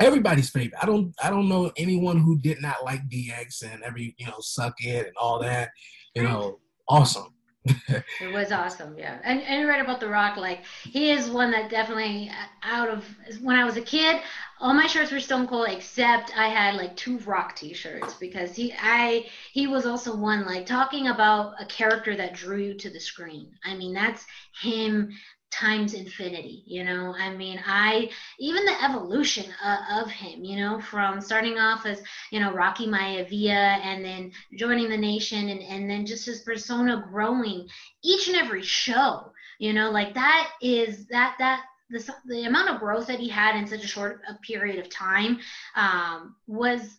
[0.00, 0.82] everybody's favorite.
[0.82, 4.40] I don't I don't know anyone who did not like DX and every you know
[4.40, 5.70] suck it and all that.
[6.14, 7.31] You know, awesome
[7.64, 9.18] it was awesome, yeah.
[9.22, 10.36] And and you're right about The Rock.
[10.36, 13.04] Like he is one that definitely uh, out of
[13.40, 14.20] when I was a kid,
[14.60, 18.74] all my shirts were Stone Cold except I had like two Rock T-shirts because he
[18.80, 23.00] I he was also one like talking about a character that drew you to the
[23.00, 23.52] screen.
[23.64, 24.24] I mean that's
[24.60, 25.12] him
[25.52, 27.14] times infinity you know?
[27.18, 32.00] I mean i even the evolution uh, of him you know from starting off as
[32.30, 36.96] you know rocky maivia and then joining the nation and, and then just his persona
[37.10, 37.64] growing
[38.02, 39.90] each and every show you know?
[39.90, 41.60] Like that is that that
[41.90, 44.88] the, the amount of growth that he had in such a short a period of
[44.88, 45.36] time
[45.76, 46.96] um, was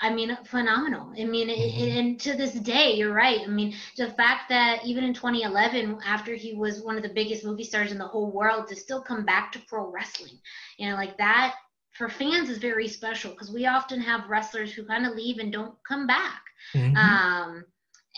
[0.00, 1.12] I mean, phenomenal.
[1.18, 1.98] I mean, mm-hmm.
[1.98, 3.40] and to this day, you're right.
[3.42, 7.44] I mean, the fact that even in 2011, after he was one of the biggest
[7.44, 10.38] movie stars in the whole world, to still come back to pro wrestling,
[10.78, 11.54] you know, like that
[11.92, 15.52] for fans is very special because we often have wrestlers who kind of leave and
[15.52, 16.42] don't come back.
[16.74, 16.96] Mm-hmm.
[16.96, 17.64] Um,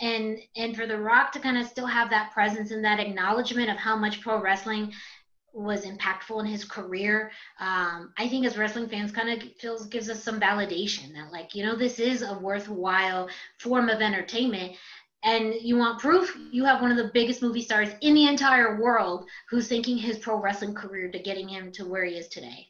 [0.00, 3.70] and and for The Rock to kind of still have that presence and that acknowledgement
[3.70, 4.92] of how much pro wrestling
[5.52, 7.30] was impactful in his career.
[7.60, 11.54] Um, I think as wrestling fans, kind of feels gives us some validation that like
[11.54, 14.72] you know this is a worthwhile form of entertainment.
[15.24, 16.36] And you want proof?
[16.50, 20.18] You have one of the biggest movie stars in the entire world who's thinking his
[20.18, 22.68] pro wrestling career to getting him to where he is today.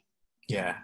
[0.49, 0.77] Yeah,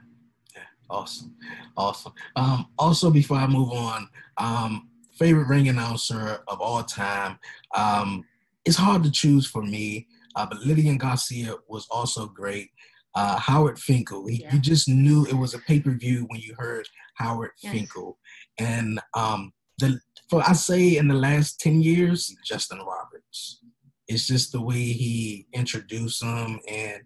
[0.57, 1.35] yeah, awesome,
[1.77, 2.15] awesome.
[2.37, 4.09] Um, also, before I move on,
[4.39, 7.39] um, favorite ring announcer of all time.
[7.75, 8.25] Um,
[8.65, 10.07] it's hard to choose for me.
[10.39, 12.71] Uh, but Lillian Garcia was also great.
[13.17, 14.55] Uh, Howard Finkel, he, yeah.
[14.55, 17.73] you just knew it was a pay per view when you heard Howard yes.
[17.73, 18.19] Finkel.
[18.59, 19.99] And um, the
[20.31, 23.61] for I say in the last ten years, Justin Roberts.
[24.07, 27.03] It's just the way he introduced them, and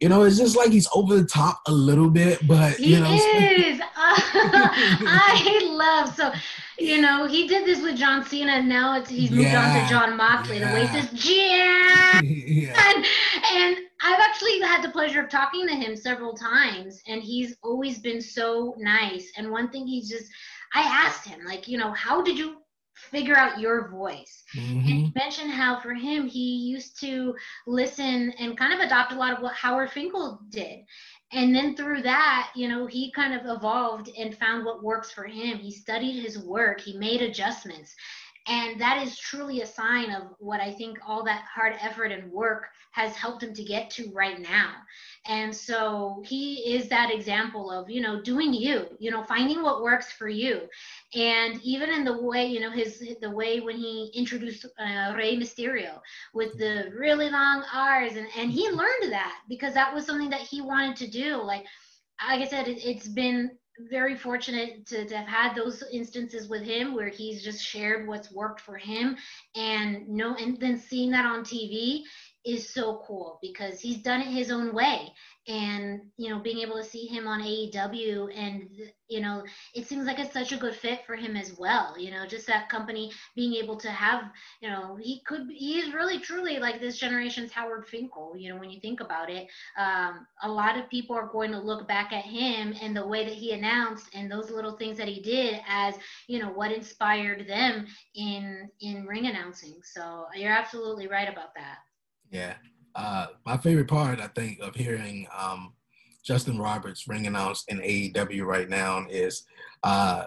[0.00, 3.00] you know, it's just like he's over the top a little bit, but he you
[3.00, 3.80] know, is.
[4.00, 6.32] I love so
[6.78, 9.82] you know, he did this with John Cena, and now it's he's moved yeah, on
[9.82, 10.58] to Jon Moxley.
[10.58, 10.68] Yeah.
[10.68, 11.26] The way he says
[12.22, 12.92] yeah.
[12.94, 13.04] and,
[13.52, 17.98] and I've actually had the pleasure of talking to him several times, and he's always
[17.98, 19.32] been so nice.
[19.36, 20.26] And one thing he's just,
[20.72, 22.58] I asked him, like, you know, how did you
[23.10, 24.44] figure out your voice.
[24.56, 24.78] Mm-hmm.
[24.78, 27.34] And he mentioned how for him, he used to
[27.66, 30.80] listen and kind of adopt a lot of what Howard Finkel did
[31.32, 35.24] and then through that you know he kind of evolved and found what works for
[35.24, 37.94] him he studied his work he made adjustments
[38.48, 42.32] and that is truly a sign of what I think all that hard effort and
[42.32, 44.72] work has helped him to get to right now.
[45.28, 49.82] And so he is that example of, you know, doing you, you know, finding what
[49.82, 50.62] works for you.
[51.14, 55.36] And even in the way, you know, his, the way when he introduced uh, Rey
[55.36, 56.00] Mysterio
[56.32, 60.40] with the really long R's and, and he learned that because that was something that
[60.40, 61.36] he wanted to do.
[61.36, 61.64] Like,
[62.26, 63.50] like I said, it, it's been
[63.90, 68.32] very fortunate to, to, have had those instances with him where he's just shared what's
[68.32, 69.16] worked for him
[69.54, 72.02] and no and then seeing that on TV
[72.48, 75.12] is so cool because he's done it his own way.
[75.46, 78.68] And you know being able to see him on AEW and
[79.08, 79.42] you know
[79.74, 82.46] it seems like it's such a good fit for him as well you know just
[82.48, 84.24] that company being able to have
[84.60, 88.68] you know he could he's really truly like this generation's Howard Finkel you know when
[88.68, 89.48] you think about it.
[89.78, 93.24] Um, a lot of people are going to look back at him and the way
[93.24, 95.94] that he announced and those little things that he did as
[96.26, 99.80] you know what inspired them in in ring announcing.
[99.82, 101.78] So you're absolutely right about that
[102.30, 102.54] yeah
[102.98, 105.72] uh, my favorite part, I think, of hearing um,
[106.24, 109.44] Justin Roberts ring announced in AEW right now is
[109.84, 110.24] uh,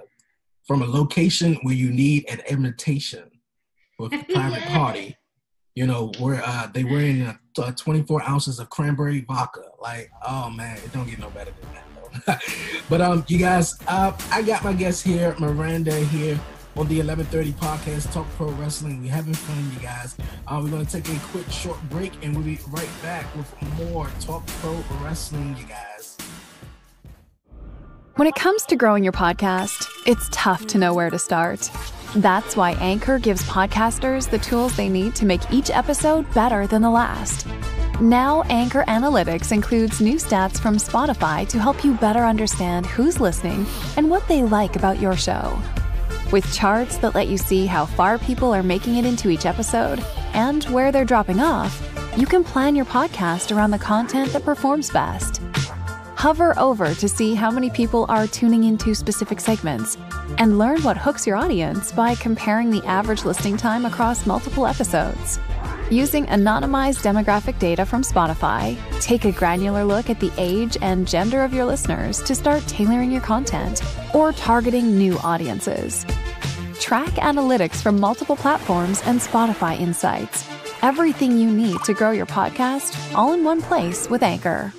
[0.66, 3.30] from a location where you need an invitation
[4.00, 5.18] with a private party.
[5.76, 9.64] You know, where uh, they were in a, uh, 24 ounces of cranberry vodka.
[9.82, 12.44] Like, oh man, it don't get no better than that
[12.90, 16.38] but um, you guys, uh, I got my guest here, Miranda here
[16.78, 19.02] on the 1130 podcast, Talk Pro Wrestling.
[19.02, 20.16] We're having fun, you guys.
[20.48, 24.10] Uh, we're to take a quick short break and we'll be right back with more
[24.20, 26.18] Talk Pro Wrestling, you guys.
[28.16, 31.70] When it comes to growing your podcast, it's tough to know where to start.
[32.16, 36.82] That's why Anchor gives podcasters the tools they need to make each episode better than
[36.82, 37.48] the last.
[38.00, 43.66] Now, Anchor Analytics includes new stats from Spotify to help you better understand who's listening
[43.96, 45.58] and what they like about your show.
[46.32, 50.00] With charts that let you see how far people are making it into each episode
[50.34, 51.82] and where they're dropping off,
[52.16, 55.42] you can plan your podcast around the content that performs best.
[56.16, 59.98] Hover over to see how many people are tuning into specific segments
[60.38, 65.38] and learn what hooks your audience by comparing the average listening time across multiple episodes.
[65.92, 71.44] Using anonymized demographic data from Spotify, take a granular look at the age and gender
[71.44, 73.84] of your listeners to start tailoring your content
[74.16, 76.06] or targeting new audiences.
[76.80, 80.48] Track analytics from multiple platforms and Spotify insights.
[80.82, 84.74] Everything you need to grow your podcast all in one place with Anchor.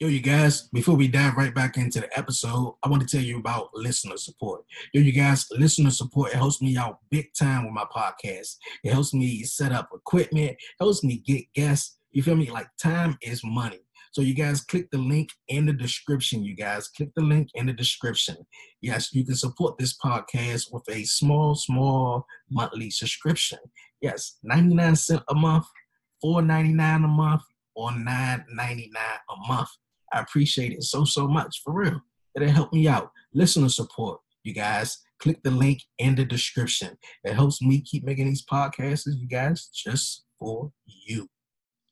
[0.00, 3.24] Yo, you guys, before we dive right back into the episode, I want to tell
[3.24, 4.62] you about listener support.
[4.94, 8.58] Yo, you guys, listener support, it helps me out big time with my podcast.
[8.84, 11.98] It helps me set up equipment, helps me get guests.
[12.12, 12.48] You feel me?
[12.48, 13.80] Like time is money.
[14.12, 16.44] So you guys click the link in the description.
[16.44, 18.36] You guys click the link in the description.
[18.80, 23.58] Yes, you can support this podcast with a small, small monthly subscription.
[24.00, 25.66] Yes, 99 cent a month,
[26.24, 27.42] 4.99 a month,
[27.74, 29.70] or $9.99 a month.
[30.12, 31.62] I appreciate it so, so much.
[31.64, 32.00] For real.
[32.36, 33.10] It'll help me out.
[33.34, 34.98] Listener support, you guys.
[35.18, 36.96] Click the link in the description.
[37.24, 41.28] It helps me keep making these podcasts, you guys, just for you.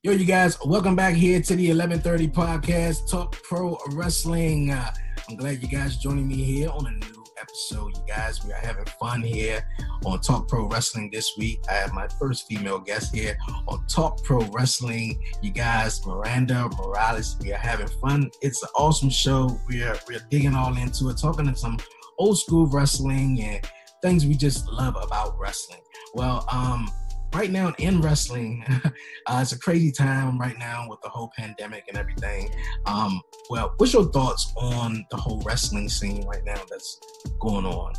[0.05, 4.71] Yo, you guys, welcome back here to the 1130 podcast, Talk Pro Wrestling.
[4.71, 4.93] Uh,
[5.29, 7.97] I'm glad you guys joining me here on a new episode.
[7.97, 9.67] You guys, we are having fun here
[10.05, 11.61] on Talk Pro Wrestling this week.
[11.71, 13.37] I have my first female guest here
[13.69, 15.23] on Talk Pro Wrestling.
[15.43, 17.37] You guys, Miranda Morales.
[17.41, 18.31] We are having fun.
[18.43, 19.59] It's an awesome show.
[19.69, 21.79] We are we're digging all into it, talking to some
[22.19, 23.65] old school wrestling and
[24.03, 25.81] things we just love about wrestling.
[26.15, 26.89] Well, um,
[27.37, 28.65] right now in wrestling,
[29.27, 32.49] uh, it's a crazy time right now with the whole pandemic and everything.
[32.87, 33.21] Um,
[33.51, 36.99] well, what's your thoughts on the whole wrestling scene right now that's
[37.41, 37.93] going on?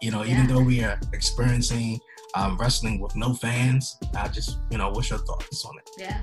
[0.00, 0.32] You know, yeah.
[0.32, 2.00] even though we are experiencing
[2.34, 5.90] um, wrestling with no fans, I just, you know, what's your thoughts on it?
[5.98, 6.20] Yeah,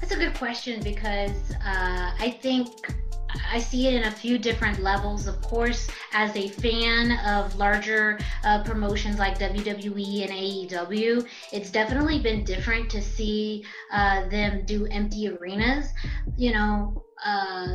[0.00, 2.68] that's a good question because uh, I think
[3.50, 5.26] I see it in a few different levels.
[5.26, 12.18] Of course, as a fan of larger uh, promotions like WWE and AEW, it's definitely
[12.18, 15.88] been different to see uh, them do empty arenas.
[16.36, 17.66] You know, uh,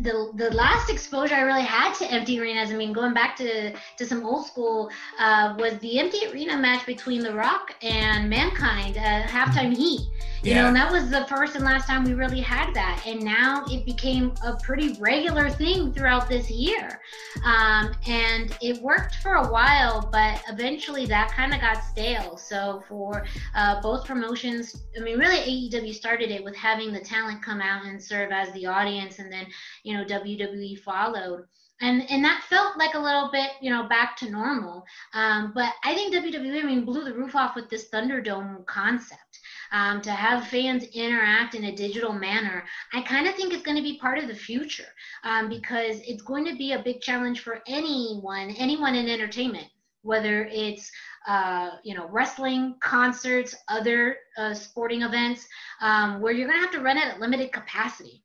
[0.00, 3.72] the the last exposure I really had to empty arenas, I mean, going back to
[3.72, 8.96] to some old school, uh, was the empty arena match between The Rock and Mankind
[8.96, 10.08] at halftime heat.
[10.46, 10.62] You yeah.
[10.62, 13.02] know, and that was the first and last time we really had that.
[13.04, 17.00] And now it became a pretty regular thing throughout this year.
[17.44, 22.36] Um, and it worked for a while, but eventually that kind of got stale.
[22.36, 27.42] So for uh, both promotions, I mean, really AEW started it with having the talent
[27.42, 29.46] come out and serve as the audience, and then
[29.82, 31.44] you know WWE followed
[31.80, 34.84] and and that felt like a little bit you know back to normal
[35.14, 39.40] um, but i think wwe I mean, blew the roof off with this thunderdome concept
[39.72, 43.76] um, to have fans interact in a digital manner, I kind of think it's going
[43.76, 44.88] to be part of the future
[45.24, 49.66] um, because it's going to be a big challenge for anyone, anyone in entertainment,
[50.02, 50.90] whether it's
[51.26, 55.46] uh, you know, wrestling, concerts, other uh, sporting events,
[55.80, 58.22] um, where you're going to have to run it at limited capacity.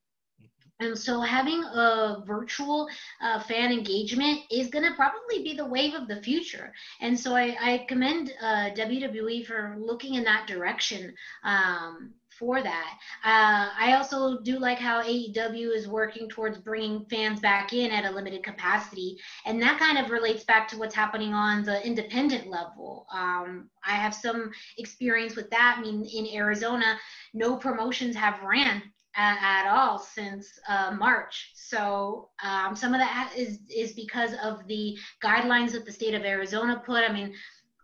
[0.81, 2.89] And so having a virtual
[3.21, 6.73] uh, fan engagement is going to probably be the wave of the future.
[6.99, 11.13] And so I, I commend uh, WWE for looking in that direction
[11.43, 12.97] um, for that.
[13.23, 18.05] Uh, I also do like how AEW is working towards bringing fans back in at
[18.05, 19.17] a limited capacity.
[19.45, 23.05] And that kind of relates back to what's happening on the independent level.
[23.13, 25.75] Um, I have some experience with that.
[25.77, 26.97] I mean, in Arizona,
[27.35, 28.81] no promotions have ran
[29.15, 31.51] at, at all since uh, March.
[31.53, 36.23] So um, some of that is is because of the guidelines that the state of
[36.23, 37.09] Arizona put.
[37.09, 37.33] I mean,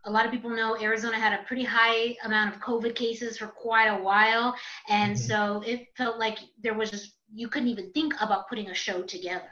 [0.05, 3.47] a lot of people know Arizona had a pretty high amount of COVID cases for
[3.47, 4.55] quite a while,
[4.87, 5.27] and mm-hmm.
[5.27, 9.01] so it felt like there was just you couldn't even think about putting a show
[9.01, 9.49] together.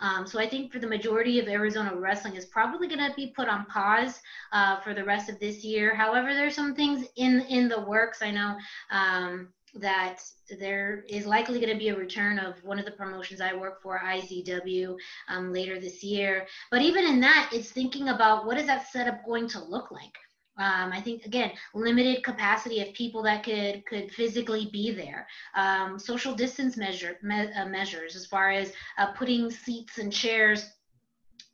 [0.00, 3.32] Um, so I think for the majority of Arizona wrestling is probably going to be
[3.34, 4.20] put on pause
[4.52, 5.94] uh, for the rest of this year.
[5.94, 8.20] However, there's some things in in the works.
[8.22, 8.56] I know
[8.90, 10.22] um, that
[10.58, 13.82] there is likely going to be a return of one of the promotions I work
[13.82, 14.96] for, IZW,
[15.28, 16.46] um, later this year.
[16.70, 20.16] But even in that, it's thinking about what is that setup going to look like.
[20.58, 25.26] Um, I think again, limited capacity of people that could could physically be there.
[25.54, 30.70] Um, social distance measure me, uh, measures as far as uh, putting seats and chairs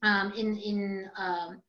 [0.02, 1.62] um, in in um,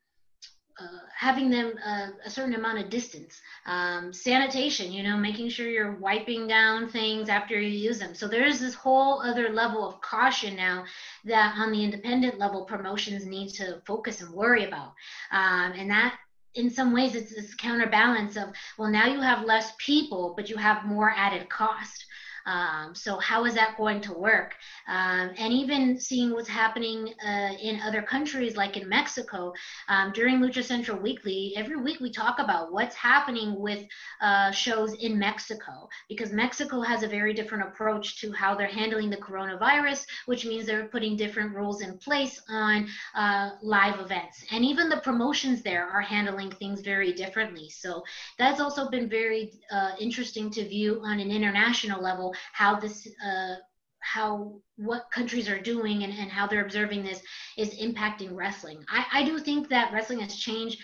[0.79, 3.41] uh, having them uh, a certain amount of distance.
[3.65, 8.15] Um, sanitation, you know, making sure you're wiping down things after you use them.
[8.15, 10.85] So there's this whole other level of caution now
[11.25, 14.93] that on the independent level promotions need to focus and worry about.
[15.31, 16.15] Um, and that
[16.55, 20.57] in some ways it's this counterbalance of well now you have less people but you
[20.57, 22.05] have more added cost
[22.45, 24.55] um, so how is that going to work?
[24.87, 29.53] Um, and even seeing what's happening uh, in other countries, like in Mexico,
[29.87, 33.85] um, during Lucha Central Weekly, every week we talk about what's happening with
[34.21, 39.09] uh, shows in Mexico, because Mexico has a very different approach to how they're handling
[39.09, 44.43] the coronavirus, which means they're putting different rules in place on uh, live events.
[44.51, 47.69] And even the promotions there are handling things very differently.
[47.69, 48.03] So
[48.37, 53.55] that's also been very uh, interesting to view on an international level how this uh,
[53.99, 57.21] how what countries are doing and, and how they're observing this
[57.57, 58.83] is impacting wrestling.
[58.89, 60.79] I, I do think that wrestling has changed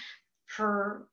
[0.47, 1.07] for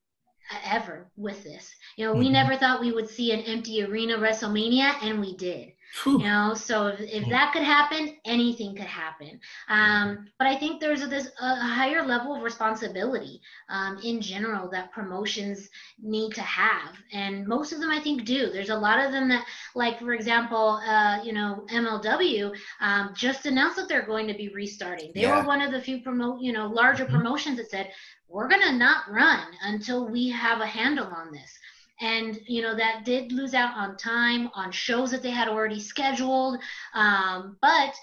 [0.65, 1.75] ever with this.
[1.97, 2.21] You know, mm-hmm.
[2.21, 5.73] we never thought we would see an empty arena WrestleMania, and we did.
[6.03, 6.21] Whew.
[6.21, 9.39] You know, so if, if that could happen, anything could happen.
[9.69, 14.71] Um, but I think there's a, this a higher level of responsibility um, in general
[14.71, 15.69] that promotions
[16.01, 18.51] need to have, and most of them I think do.
[18.51, 23.45] There's a lot of them that, like for example, uh, you know, MLW um, just
[23.45, 25.13] announced that they're going to be restarting.
[25.15, 25.41] They yeah.
[25.41, 27.17] were one of the few promote, you know, larger mm-hmm.
[27.17, 27.91] promotions that said
[28.29, 31.59] we're going to not run until we have a handle on this
[32.03, 35.81] and you know that did lose out on time on shows that they had already
[35.81, 36.59] scheduled.
[36.95, 37.95] Um, but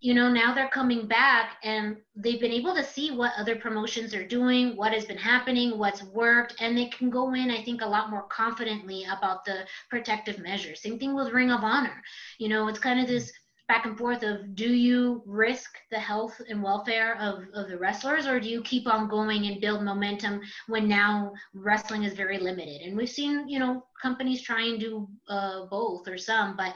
[0.00, 4.14] you know now they're coming back and they've been able to see what other promotions
[4.14, 7.82] are doing what has been happening what's worked and they can go in i think
[7.82, 10.82] a lot more confidently about the protective measures.
[10.82, 12.02] Same thing with ring of honor.
[12.38, 13.30] You know it's kind of this
[13.70, 18.26] back and forth of do you risk the health and welfare of, of the wrestlers
[18.26, 22.80] or do you keep on going and build momentum when now wrestling is very limited?
[22.82, 26.74] And we've seen you know companies try and do uh, both or some but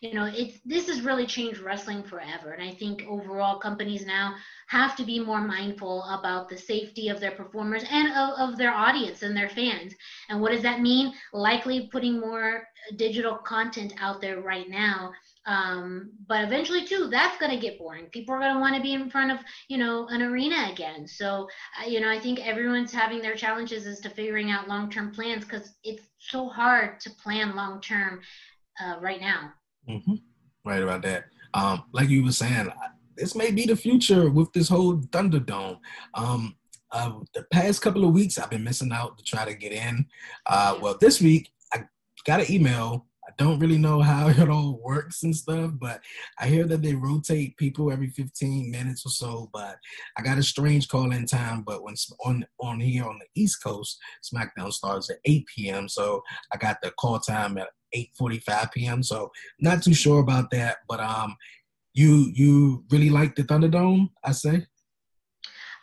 [0.00, 2.52] you know it's this has really changed wrestling forever.
[2.52, 4.32] And i think overall companies now
[4.68, 8.72] have to be more mindful about the safety of their performers and of, of their
[8.72, 9.92] audience and their fans.
[10.28, 11.10] And what does that mean?
[11.32, 12.62] Likely putting more
[12.94, 15.10] digital content out there right now
[15.46, 18.06] um, but eventually, too, that's going to get boring.
[18.06, 19.38] People are going to want to be in front of,
[19.68, 21.06] you know, an arena again.
[21.06, 21.48] So,
[21.80, 25.12] uh, you know, I think everyone's having their challenges as to figuring out long term
[25.12, 28.20] plans because it's so hard to plan long term
[28.82, 29.52] uh, right now.
[29.88, 30.14] Mm-hmm.
[30.64, 31.26] Right about that.
[31.54, 32.72] Um, like you were saying,
[33.16, 35.78] this may be the future with this whole Thunderdome.
[36.14, 36.56] Um,
[36.90, 40.06] uh, the past couple of weeks, I've been missing out to try to get in.
[40.46, 41.84] Uh, well, this week, I
[42.24, 46.00] got an email I don't really know how it all works and stuff, but
[46.38, 49.50] I hear that they rotate people every 15 minutes or so.
[49.52, 49.76] But
[50.16, 51.62] I got a strange call in time.
[51.62, 55.88] But when on on here on the East Coast, SmackDown starts at 8 p.m.
[55.88, 56.22] So
[56.52, 59.02] I got the call time at 8:45 p.m.
[59.02, 60.78] So not too sure about that.
[60.88, 61.36] But um,
[61.94, 64.10] you you really like the Thunderdome?
[64.22, 64.66] I say.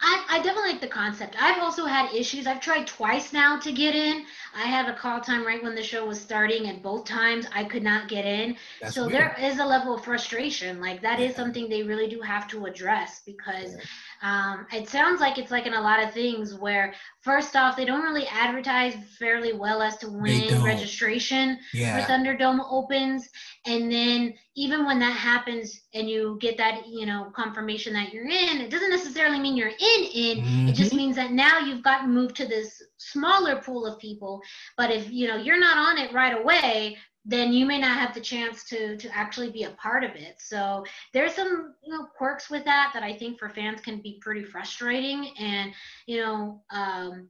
[0.01, 1.35] I, I definitely like the concept.
[1.39, 2.47] I've also had issues.
[2.47, 4.25] I've tried twice now to get in.
[4.55, 7.63] I had a call time right when the show was starting, and both times I
[7.63, 8.55] could not get in.
[8.81, 9.13] That's so weird.
[9.13, 10.81] there is a level of frustration.
[10.81, 11.27] Like that yeah.
[11.27, 14.53] is something they really do have to address because yeah.
[14.53, 17.85] um, it sounds like it's like in a lot of things where first off they
[17.85, 22.03] don't really advertise fairly well as to when registration yeah.
[22.05, 23.29] for Thunderdome opens,
[23.65, 28.27] and then even when that happens and you get that you know confirmation that you're
[28.27, 30.37] in, it doesn't necessarily mean you're in in.
[30.37, 30.72] Mm-hmm.
[30.73, 30.97] It just mm-hmm.
[30.97, 34.41] means that now you've gotten moved to this smaller pool of people
[34.75, 38.13] but if you know you're not on it right away then you may not have
[38.13, 42.07] the chance to to actually be a part of it so there's some you know
[42.17, 45.71] quirks with that that i think for fans can be pretty frustrating and
[46.07, 47.29] you know um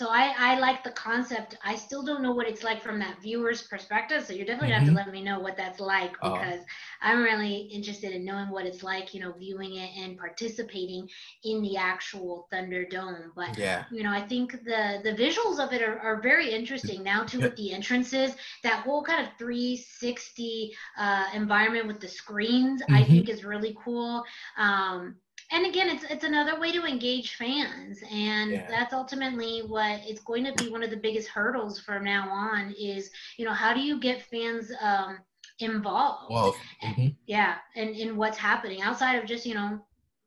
[0.00, 1.58] so I, I like the concept.
[1.62, 4.24] I still don't know what it's like from that viewer's perspective.
[4.24, 4.78] So you're definitely mm-hmm.
[4.78, 5.08] have to mm-hmm.
[5.08, 6.32] let me know what that's like oh.
[6.32, 6.62] because
[7.02, 11.06] I'm really interested in knowing what it's like, you know, viewing it and participating
[11.44, 13.32] in the actual Thunderdome.
[13.36, 13.84] But yeah.
[13.90, 17.40] you know, I think the the visuals of it are, are very interesting now too
[17.40, 18.36] with the entrances.
[18.62, 22.94] That whole kind of 360 uh, environment with the screens, mm-hmm.
[22.94, 24.24] I think is really cool.
[24.56, 25.16] Um,
[25.50, 28.66] and again it's it's another way to engage fans and yeah.
[28.68, 32.74] that's ultimately what it's going to be one of the biggest hurdles from now on
[32.78, 35.18] is you know how do you get fans um,
[35.58, 37.08] involved well, mm-hmm.
[37.26, 39.80] yeah and in what's happening outside of just you know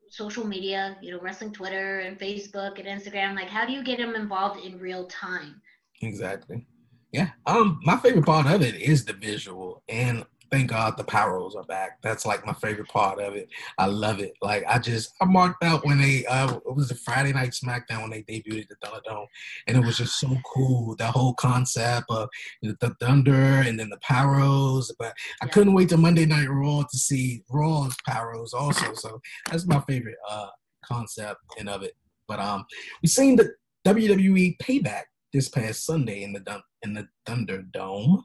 [0.08, 3.98] social media you know wrestling twitter and facebook and instagram like how do you get
[3.98, 5.60] them involved in real time
[6.02, 6.66] exactly
[7.12, 11.56] yeah um my favorite part of it is the visual and thank God the pyros
[11.56, 12.00] are back.
[12.02, 13.48] That's like my favorite part of it.
[13.78, 14.34] I love it.
[14.42, 18.02] Like I just I marked out when they uh it was a Friday night SmackDown
[18.02, 19.26] when they debuted at the Thunderdome,
[19.66, 20.96] and it was just so cool.
[20.96, 22.28] The whole concept of
[22.62, 24.90] the Thunder and then the pyros.
[24.98, 28.94] But I couldn't wait to Monday Night Raw to see Raw's pyros also.
[28.94, 29.20] So
[29.50, 30.48] that's my favorite uh
[30.84, 31.94] concept and of it.
[32.28, 32.64] But um,
[33.02, 33.54] we seen the
[33.86, 38.22] WWE Payback this past Sunday in the in the Thunderdome,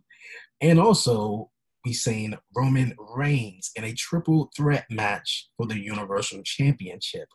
[0.62, 1.50] and also
[1.86, 7.28] we seen Roman Reigns in a triple threat match for the Universal Championship.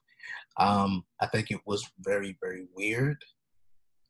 [0.59, 3.19] Um, I think it was very, very weird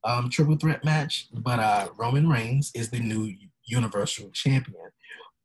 [0.05, 4.91] um, triple threat match, but uh, Roman Reigns is the new Universal Champion.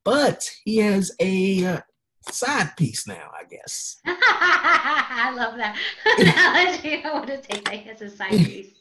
[0.03, 1.81] But he has a uh,
[2.29, 3.97] side piece now, I guess.
[4.05, 7.03] I love that analogy.
[7.03, 8.73] I want to take that as a side piece.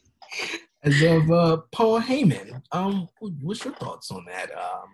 [0.83, 4.51] As of uh, Paul Heyman, um, what's your thoughts on that?
[4.51, 4.89] Um,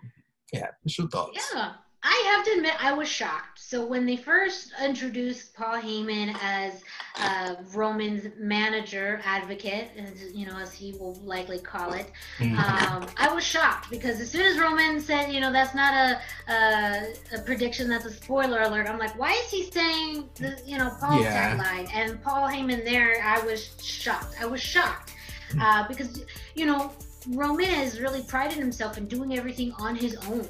[0.52, 1.52] yeah, your thoughts?
[1.54, 1.72] Yeah.
[2.08, 3.58] I have to admit, I was shocked.
[3.58, 6.84] So when they first introduced Paul Heyman as
[7.18, 12.56] uh, Roman's manager, advocate, as, you know, as he will likely call it, mm-hmm.
[12.56, 16.52] um, I was shocked because as soon as Roman said, you know, that's not a,
[16.52, 18.88] a, a prediction, that's a spoiler alert.
[18.88, 21.56] I'm like, why is he saying, the, you know, Paul's yeah.
[21.56, 21.92] tagline?
[21.92, 24.36] And Paul Heyman there, I was shocked.
[24.40, 25.12] I was shocked
[25.50, 25.60] mm.
[25.60, 26.24] uh, because,
[26.54, 26.92] you know,
[27.28, 30.46] Roman has really prided himself in doing everything on his own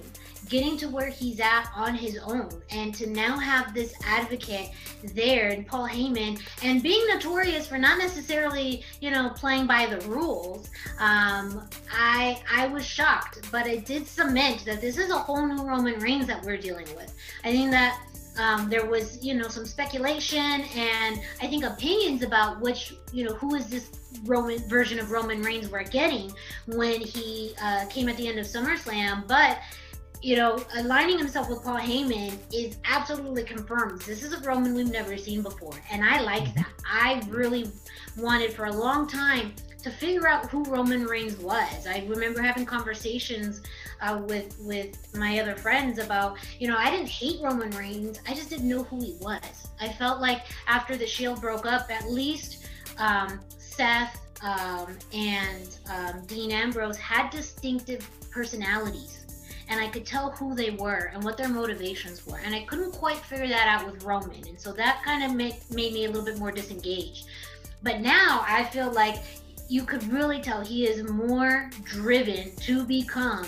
[0.49, 4.71] getting to where he's at on his own and to now have this advocate
[5.15, 9.99] there and Paul Heyman and being notorious for not necessarily you know playing by the
[10.09, 10.71] rules.
[10.99, 15.67] Um, I I was shocked but it did cement that this is a whole new
[15.67, 17.15] Roman Reigns that we're dealing with.
[17.45, 18.01] I think that
[18.39, 23.35] um, there was you know some speculation and I think opinions about which you know
[23.35, 23.91] who is this
[24.25, 26.33] Roman version of Roman Reigns we're getting
[26.67, 29.59] when he uh, came at the end of SummerSlam but
[30.23, 34.01] you know, aligning himself with Paul Heyman is absolutely confirmed.
[34.03, 35.75] This is a Roman we've never seen before.
[35.93, 36.57] And I like mm-hmm.
[36.57, 36.73] that.
[36.85, 37.71] I really
[38.17, 41.87] wanted for a long time to figure out who Roman Reigns was.
[41.87, 43.63] I remember having conversations
[44.01, 48.21] uh, with with my other friends about, you know, I didn't hate Roman Reigns.
[48.29, 49.69] I just didn't know who he was.
[49.81, 52.69] I felt like after the Shield broke up, at least
[52.99, 59.27] um, Seth um, and um, Dean Ambrose had distinctive personalities
[59.69, 62.39] and I could tell who they were and what their motivations were.
[62.45, 64.47] And I couldn't quite figure that out with Roman.
[64.47, 67.27] And so that kind of made, made me a little bit more disengaged.
[67.83, 69.17] But now I feel like
[69.69, 73.47] you could really tell he is more driven to become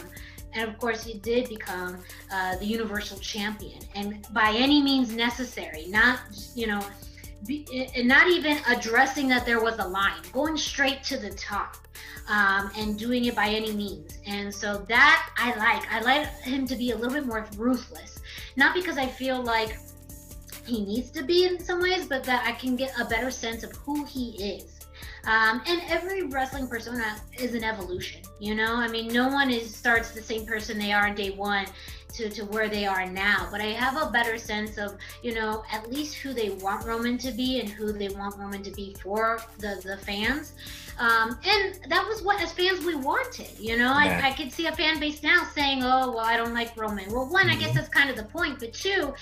[0.55, 1.99] and of course he did become
[2.33, 6.21] uh, the universal champion and by any means necessary not
[6.55, 6.83] you know
[7.47, 11.77] be, not even addressing that there was a line, going straight to the top
[12.29, 14.19] um, and doing it by any means.
[14.27, 15.93] And so that I like.
[15.93, 18.21] I like him to be a little bit more ruthless,
[18.57, 19.79] not because I feel like
[20.67, 23.63] he needs to be in some ways, but that I can get a better sense
[23.63, 24.78] of who he is.
[25.29, 28.75] Um, and every wrestling persona is an evolution, you know.
[28.77, 31.67] I mean, no one is starts the same person they are on day one
[32.15, 33.47] to, to where they are now.
[33.51, 37.19] But I have a better sense of, you know, at least who they want Roman
[37.19, 40.55] to be and who they want Roman to be for the, the fans.
[40.99, 43.51] Um, and that was what, as fans, we wanted.
[43.59, 44.23] You know, yeah.
[44.25, 47.13] I, I could see a fan base now saying, oh, well, I don't like Roman.
[47.13, 47.51] Well, one, mm-hmm.
[47.51, 47.77] I guess mm-hmm.
[47.77, 48.61] that's kind of the point.
[48.61, 49.13] But two,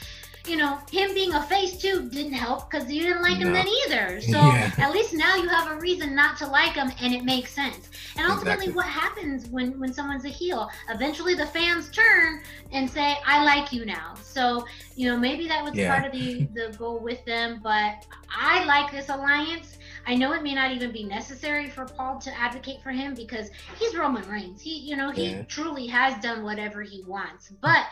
[0.49, 3.47] you know, him being a face too didn't help because you didn't like no.
[3.47, 4.21] him then either.
[4.21, 4.71] So yeah.
[4.79, 7.89] at least now you have a reason not to like him, and it makes sense.
[8.17, 8.73] And ultimately, exactly.
[8.75, 10.71] what happens when when someone's a heel?
[10.89, 12.43] Eventually, the fans turn
[12.73, 15.93] and say, "I like you now." So you know, maybe that was yeah.
[15.93, 17.61] part of the the goal with them.
[17.63, 19.79] But I like this alliance.
[20.07, 23.51] I know it may not even be necessary for Paul to advocate for him because
[23.79, 24.61] he's Roman Reigns.
[24.61, 25.43] He, you know, he yeah.
[25.43, 27.51] truly has done whatever he wants.
[27.61, 27.87] But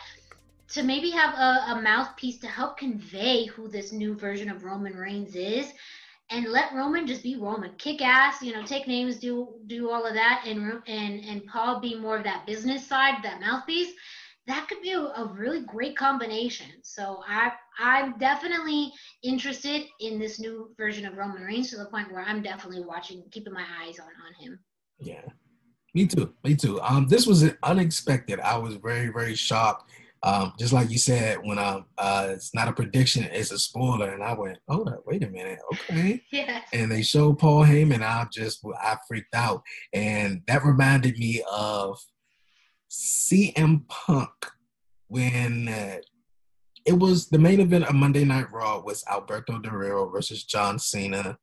[0.68, 4.94] to maybe have a, a mouthpiece to help convey who this new version of Roman
[4.94, 5.72] Reigns is
[6.30, 10.06] and let Roman just be Roman, kick ass, you know, take names, do do all
[10.06, 13.92] of that, and and and Paul be more of that business side, that mouthpiece.
[14.46, 16.66] That could be a, a really great combination.
[16.82, 18.92] So I I'm definitely
[19.22, 23.22] interested in this new version of Roman Reigns to the point where I'm definitely watching,
[23.30, 24.58] keeping my eyes on on him.
[24.98, 25.24] Yeah,
[25.92, 26.80] me too, me too.
[26.80, 28.40] Um, this was unexpected.
[28.40, 29.90] I was very very shocked
[30.24, 34.10] um, just like you said, when um, uh, it's not a prediction, it's a spoiler,
[34.10, 36.62] and I went, "Hold up, wait a minute, okay." Yeah.
[36.72, 39.62] And they showed Paul Heyman, I just I freaked out,
[39.92, 41.98] and that reminded me of
[42.90, 44.30] CM Punk
[45.08, 45.98] when uh,
[46.86, 50.78] it was the main event of Monday Night Raw was Alberto Del Rio versus John
[50.78, 51.36] Cena,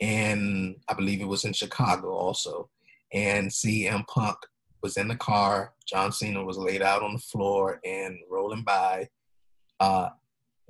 [0.00, 2.70] and I believe it was in Chicago also,
[3.12, 4.38] and CM Punk
[4.82, 5.72] was in the car.
[5.86, 9.08] John Cena was laid out on the floor and rolling by.
[9.78, 10.10] Uh,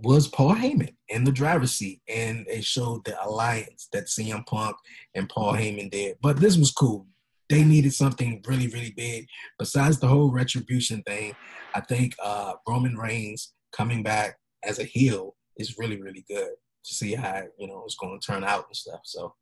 [0.02, 4.76] was Paul Heyman in the driver's seat, and it showed the alliance that CM Punk
[5.14, 6.16] and Paul Heyman did.
[6.22, 7.06] But this was cool.
[7.48, 9.26] They needed something really, really big.
[9.58, 11.34] Besides the whole retribution thing,
[11.74, 16.50] I think uh, Roman Reigns coming back as a heel is really, really good
[16.84, 19.00] to see how you know it's going to turn out and stuff.
[19.04, 19.34] So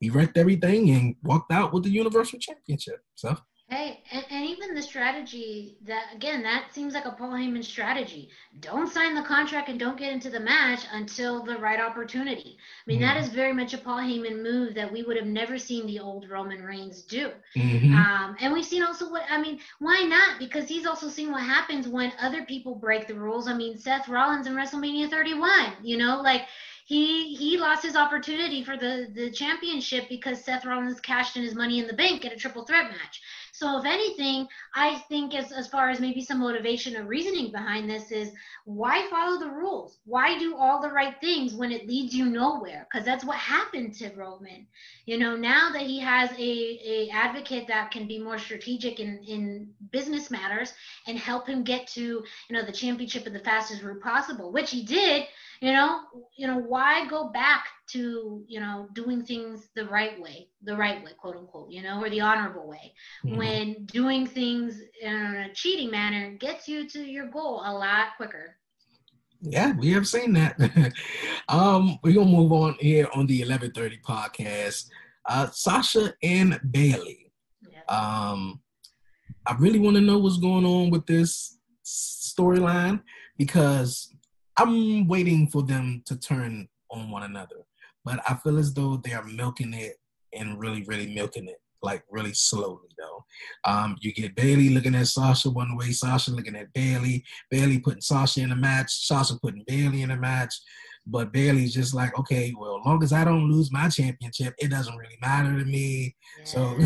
[0.00, 3.00] he wrecked everything and walked out with the Universal Championship.
[3.14, 3.36] So
[3.68, 8.28] Hey, and, and, even the strategy that again, that seems like a Paul Heyman strategy.
[8.60, 12.58] Don't sign the contract and don't get into the match until the right opportunity.
[12.58, 13.08] I mean, mm-hmm.
[13.08, 15.98] that is very much a Paul Heyman move that we would have never seen the
[15.98, 17.32] old Roman Reigns do.
[17.56, 17.92] Mm-hmm.
[17.92, 20.38] Um, and we've seen also what I mean, why not?
[20.38, 23.48] Because he's also seen what happens when other people break the rules.
[23.48, 26.42] I mean, Seth Rollins in WrestleMania 31, you know, like
[26.86, 31.56] he he lost his opportunity for the the championship because Seth Rollins cashed in his
[31.56, 33.20] money in the bank at a triple threat match.
[33.56, 37.88] So if anything, I think as, as far as maybe some motivation or reasoning behind
[37.88, 38.30] this is
[38.66, 39.96] why follow the rules?
[40.04, 42.86] Why do all the right things when it leads you nowhere?
[42.86, 44.66] Because that's what happened to Roman.
[45.06, 49.24] You know, now that he has a, a advocate that can be more strategic in,
[49.26, 50.74] in business matters
[51.06, 54.70] and help him get to, you know, the championship in the fastest route possible, which
[54.70, 55.24] he did,
[55.60, 56.00] you know,
[56.36, 61.02] you know, why go back to, you know, doing things the right way, the right
[61.04, 62.92] way, quote unquote, you know, or the honorable way,
[63.24, 63.36] mm-hmm.
[63.36, 68.56] when doing things in a cheating manner gets you to your goal a lot quicker.
[69.40, 70.58] Yeah, we have seen that.
[71.48, 74.88] um, we're gonna move on here on the 1130 podcast.
[75.28, 77.32] Uh, Sasha and Bayley.
[77.88, 78.60] Um,
[79.46, 83.02] I really want to know what's going on with this storyline
[83.36, 84.12] because
[84.56, 87.64] I'm waiting for them to turn on one another.
[88.04, 89.96] But I feel as though they are milking it
[90.32, 93.24] and really, really milking it, like really slowly though.
[93.64, 98.00] Um, you get Bayley looking at Sasha one way, Sasha looking at Bayley, Bayley putting
[98.00, 100.54] Sasha in a match, Sasha putting Bayley in a match.
[101.08, 104.70] But Bayley's just like, okay, well, as long as I don't lose my championship, it
[104.70, 106.14] doesn't really matter to me.
[106.38, 106.52] Yes.
[106.52, 106.76] So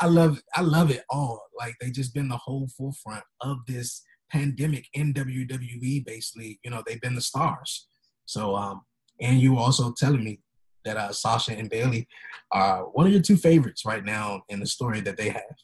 [0.00, 1.42] I love I love it all.
[1.58, 6.04] Like they just been the whole forefront of this pandemic in WWE.
[6.04, 7.88] Basically, you know, they've been the stars.
[8.26, 8.82] So, um,
[9.20, 10.40] and you were also telling me
[10.84, 12.06] that uh, Sasha and Bayley
[12.52, 15.56] are one of your two favorites right now in the story that they have.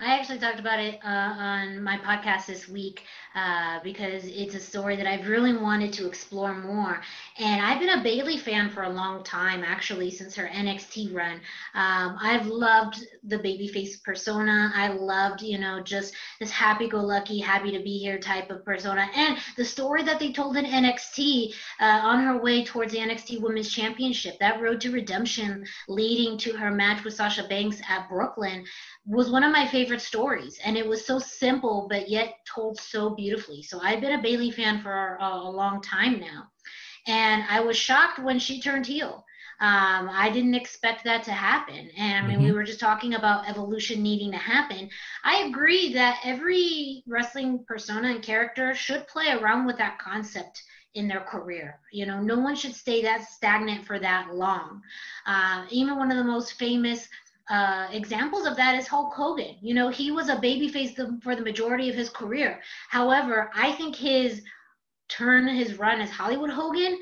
[0.00, 3.02] I actually talked about it uh, on my podcast this week
[3.34, 7.02] uh, because it's a story that I've really wanted to explore more.
[7.36, 11.40] And I've been a Bayley fan for a long time, actually, since her NXT run.
[11.74, 14.70] Um, I've loved the babyface persona.
[14.72, 19.08] I loved, you know, just this happy-go-lucky, happy to be here type of persona.
[19.16, 23.40] And the story that they told in NXT uh, on her way towards the NXT
[23.40, 28.64] Women's Championship, that road to redemption leading to her match with Sasha Banks at Brooklyn
[29.06, 33.10] was one of my favorite stories and it was so simple but yet told so
[33.10, 36.44] beautifully so i've been a bayley fan for a, a long time now
[37.06, 39.24] and i was shocked when she turned heel
[39.60, 42.46] um, i didn't expect that to happen and i mean mm-hmm.
[42.46, 44.88] we were just talking about evolution needing to happen
[45.24, 50.62] i agree that every wrestling persona and character should play around with that concept
[50.94, 51.78] in their career.
[51.92, 54.82] You know, no one should stay that stagnant for that long.
[55.26, 57.08] Uh, even one of the most famous
[57.50, 59.56] uh, examples of that is Hulk Hogan.
[59.60, 62.60] You know, he was a babyface the, for the majority of his career.
[62.88, 64.42] However, I think his
[65.08, 66.98] turn, his run as Hollywood Hogan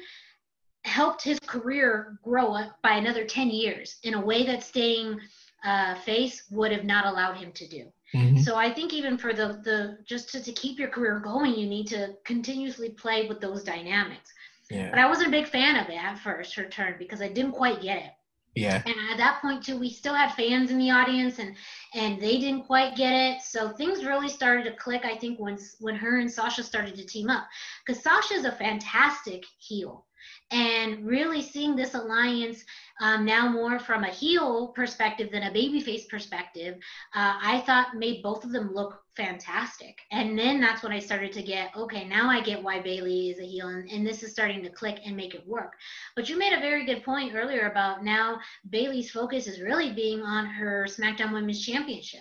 [0.84, 5.20] helped his career grow up by another 10 years in a way that staying
[5.64, 7.86] uh, face would have not allowed him to do.
[8.14, 8.38] Mm-hmm.
[8.38, 11.66] So I think even for the the just to, to keep your career going, you
[11.66, 14.32] need to continuously play with those dynamics.
[14.70, 14.90] Yeah.
[14.90, 17.52] But I wasn't a big fan of it at first, her turn, because I didn't
[17.52, 18.12] quite get it.
[18.56, 18.82] Yeah.
[18.86, 21.54] And at that point too, we still had fans in the audience and
[21.94, 23.42] and they didn't quite get it.
[23.42, 27.04] So things really started to click, I think, once when her and Sasha started to
[27.04, 27.46] team up.
[27.86, 30.05] Because Sasha's a fantastic heel
[30.50, 32.64] and really seeing this alliance
[33.00, 36.76] um, now more from a heel perspective than a babyface perspective,
[37.14, 39.98] uh, I thought made both of them look fantastic.
[40.12, 43.38] And then that's when I started to get, okay, now I get why Bayley is
[43.38, 45.72] a heel, and, and this is starting to click and make it work.
[46.14, 48.38] But you made a very good point earlier about now
[48.70, 52.20] Bayley's focus is really being on her SmackDown Women's Championship.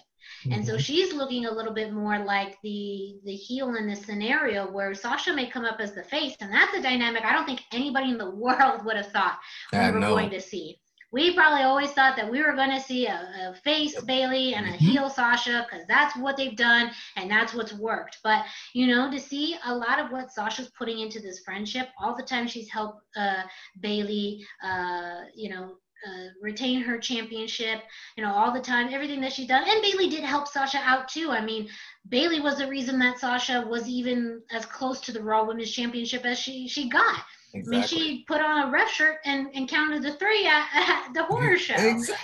[0.51, 0.81] And so mm-hmm.
[0.81, 5.33] she's looking a little bit more like the the heel in this scenario where Sasha
[5.33, 8.17] may come up as the face, and that's a dynamic I don't think anybody in
[8.17, 9.39] the world would have thought
[9.71, 10.79] we were going to see.
[11.11, 14.65] We probably always thought that we were going to see a, a face Bayley and
[14.65, 14.85] a mm-hmm.
[14.85, 18.17] heel Sasha because that's what they've done and that's what's worked.
[18.23, 22.15] But you know, to see a lot of what Sasha's putting into this friendship, all
[22.15, 23.43] the time she's helped uh,
[23.79, 25.75] Bayley, uh, you know,
[26.05, 27.81] uh, retain her championship,
[28.15, 29.63] you know, all the time, everything that she's done.
[29.67, 31.31] And Bayley did help Sasha out too.
[31.31, 31.67] I mean,
[32.09, 36.25] Bayley was the reason that Sasha was even as close to the Raw Women's Championship
[36.25, 37.23] as she she got.
[37.53, 37.77] Exactly.
[37.77, 41.13] I mean, she put on a ref shirt and, and counted the three at, at
[41.13, 41.75] the horror show.
[41.75, 42.15] Exactly.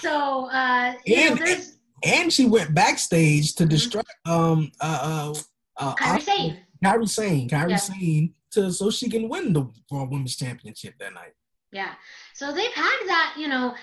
[0.00, 1.56] So, uh, and, know,
[2.02, 3.70] and she went backstage to mm-hmm.
[3.70, 5.32] distract um uh
[5.76, 6.58] uh, uh Kairi Sane.
[6.82, 7.76] Kairi Sane, Kairi yeah.
[7.76, 11.34] Sane, to so she can win the Raw Women's Championship that night.
[11.72, 11.94] Yeah.
[12.34, 13.74] So they've had that, you know,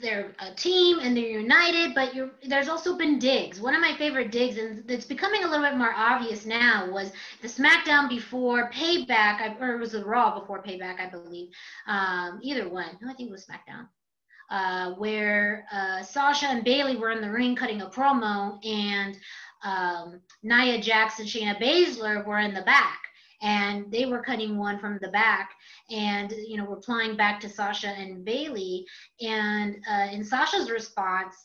[0.00, 2.12] they're a team and they're united, but
[2.48, 3.60] there's also been digs.
[3.60, 7.12] One of my favorite digs, and it's becoming a little bit more obvious now, was
[7.42, 11.50] the SmackDown before Payback, or it was the Raw before Payback, I believe.
[11.86, 12.98] Um, either one.
[13.02, 13.88] No, I think it was SmackDown.
[14.48, 19.18] Uh, where uh, Sasha and Bayley were in the ring cutting a promo, and
[19.62, 23.05] um, Nia Jax and Shayna Baszler were in the back
[23.42, 25.50] and they were cutting one from the back
[25.90, 28.86] and you know replying back to Sasha and Bayley.
[29.20, 31.36] And uh, in Sasha's response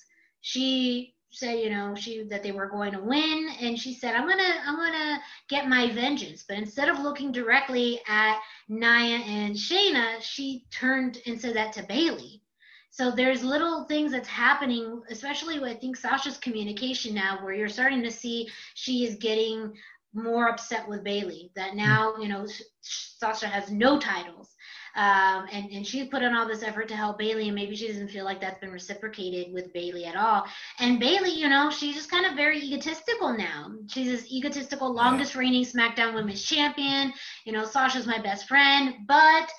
[0.42, 3.50] she said you know she that they were going to win.
[3.60, 6.44] And she said i'm gonna i'm gonna get my vengeance.
[6.48, 8.40] But instead of looking directly at
[8.70, 12.42] nia and shayna she turned and said that to bayley.
[12.94, 17.70] So there's little things that's happening especially with i think sasha's communication now where you're
[17.70, 19.74] starting to see she is getting
[20.14, 22.46] more upset with Bayley that now you know
[22.82, 24.56] sasha has no titles
[24.96, 27.88] um, and and she's put in all this effort to help Bayley, and maybe she
[27.88, 30.46] doesn't feel like that's been reciprocated with Bayley at all.
[30.80, 33.72] And Bayley, you know, she's just kind of very egotistical now.
[33.88, 37.14] She's this egotistical, longest reigning SmackDown Women's Champion.
[37.46, 39.50] You know, Sasha's my best friend, but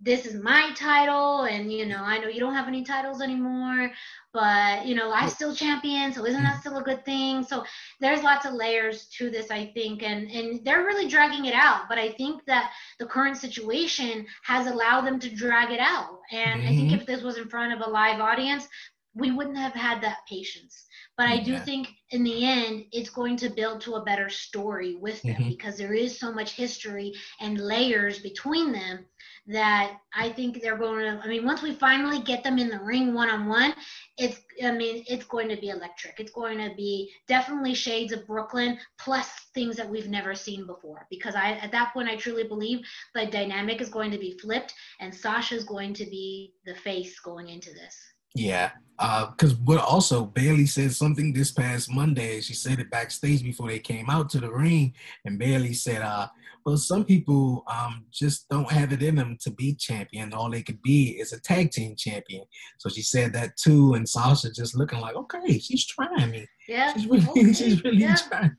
[0.00, 3.90] this is my title and you know i know you don't have any titles anymore
[4.32, 7.64] but you know i'm still champion so isn't that still a good thing so
[8.00, 11.88] there's lots of layers to this i think and and they're really dragging it out
[11.88, 16.60] but i think that the current situation has allowed them to drag it out and
[16.60, 16.68] mm-hmm.
[16.68, 17.00] i think mm-hmm.
[17.00, 18.68] if this was in front of a live audience
[19.14, 20.86] we wouldn't have had that patience
[21.16, 21.64] but I do yeah.
[21.64, 25.48] think in the end, it's going to build to a better story with them mm-hmm.
[25.48, 29.06] because there is so much history and layers between them
[29.48, 31.22] that I think they're going to.
[31.22, 33.74] I mean, once we finally get them in the ring one on one,
[34.18, 34.40] it's.
[34.64, 36.18] I mean, it's going to be electric.
[36.18, 41.06] It's going to be definitely shades of Brooklyn plus things that we've never seen before.
[41.10, 42.80] Because I, at that point, I truly believe
[43.14, 47.20] the dynamic is going to be flipped, and Sasha is going to be the face
[47.20, 47.96] going into this.
[48.36, 52.40] Yeah, because uh, what also Bayley said something this past Monday.
[52.40, 54.94] She said it backstage before they came out to the ring,
[55.24, 56.28] and Bayley said, uh,
[56.66, 60.34] "Well, some people um, just don't have it in them to be champion.
[60.34, 62.44] All they could be is a tag team champion."
[62.78, 66.46] So she said that too, and Sasha just looking like, "Okay, she's trying me.
[66.68, 67.52] Yeah, she's really, okay.
[67.52, 68.16] she's really yeah.
[68.16, 68.56] trying."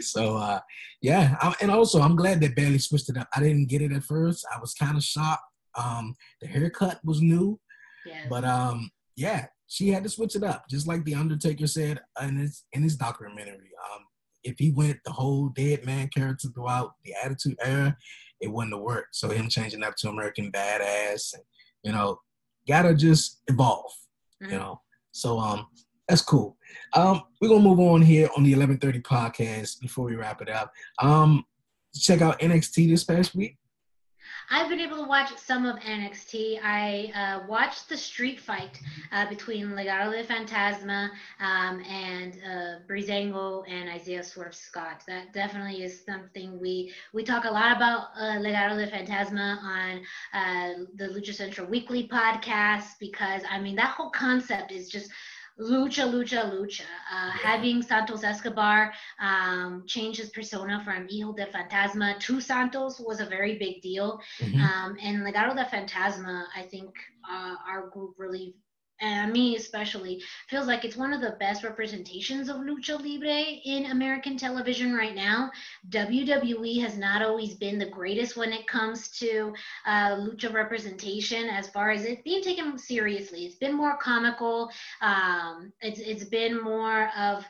[0.00, 0.60] So uh,
[1.02, 3.28] yeah, I, and also I'm glad that Bayley switched it up.
[3.34, 4.46] I didn't get it at first.
[4.54, 5.42] I was kind of shocked.
[5.76, 7.60] Um, the haircut was new,
[8.06, 8.26] yeah.
[8.30, 12.36] but um yeah, she had to switch it up, just like the Undertaker said in
[12.36, 13.70] his in his documentary.
[13.92, 14.04] Um,
[14.44, 17.96] if he went the whole dead man character throughout the Attitude Era,
[18.40, 19.14] it wouldn't have worked.
[19.16, 21.42] So him changing up to American Badass, and
[21.82, 22.20] you know,
[22.66, 23.92] gotta just evolve.
[24.42, 24.52] Mm-hmm.
[24.52, 24.80] You know,
[25.12, 25.66] so um,
[26.08, 26.56] that's cool.
[26.94, 30.72] Um, we're gonna move on here on the 11:30 podcast before we wrap it up.
[31.00, 31.44] Um,
[31.94, 33.58] check out NXT this past week.
[34.52, 36.58] I've been able to watch some of NXT.
[36.60, 38.80] I uh, watched the street fight
[39.12, 45.04] uh, between Legado del Fantasma um, and uh, Breezango and Isaiah Swerve Scott.
[45.06, 50.00] That definitely is something we we talk a lot about uh, Legado del Fantasma on
[50.34, 55.12] uh, the Lucha Central Weekly podcast because I mean that whole concept is just
[55.60, 56.82] lucha, lucha, lucha.
[57.12, 63.20] Uh, having Santos Escobar um, change his persona from Hijo de Fantasma to Santos was
[63.20, 64.20] a very big deal.
[64.40, 64.60] Mm-hmm.
[64.60, 66.94] Um, and Legado de Fantasma, I think
[67.30, 68.54] uh, our group really
[69.00, 73.90] and me especially, feels like it's one of the best representations of lucha libre in
[73.90, 75.50] American television right now.
[75.90, 79.52] WWE has not always been the greatest when it comes to
[79.86, 83.46] uh, lucha representation, as far as it being taken seriously.
[83.46, 84.70] It's been more comical.
[85.00, 87.44] Um, it's it's been more of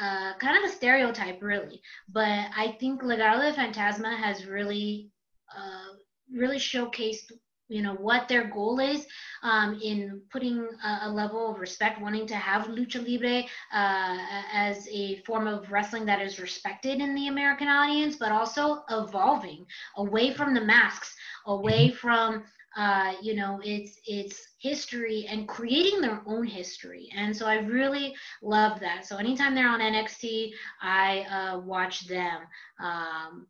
[0.00, 1.82] uh, kind of a stereotype, really.
[2.08, 5.10] But I think Legado de Fantasma has really,
[5.56, 5.94] uh,
[6.32, 7.32] really showcased
[7.70, 9.06] you know what their goal is
[9.42, 13.42] um, in putting a, a, level of respect wanting to have lucha libre
[13.72, 14.18] uh,
[14.52, 19.64] as a form of wrestling that is respected in the american audience but also evolving
[19.96, 21.14] away from the masks
[21.46, 21.96] away mm-hmm.
[21.96, 22.44] from
[22.76, 27.08] uh, you know its its history and creating their own history.
[27.16, 29.06] And so i really love that.
[29.06, 32.42] So anytime they're on nxt i uh, watch them.
[32.80, 33.46] Um,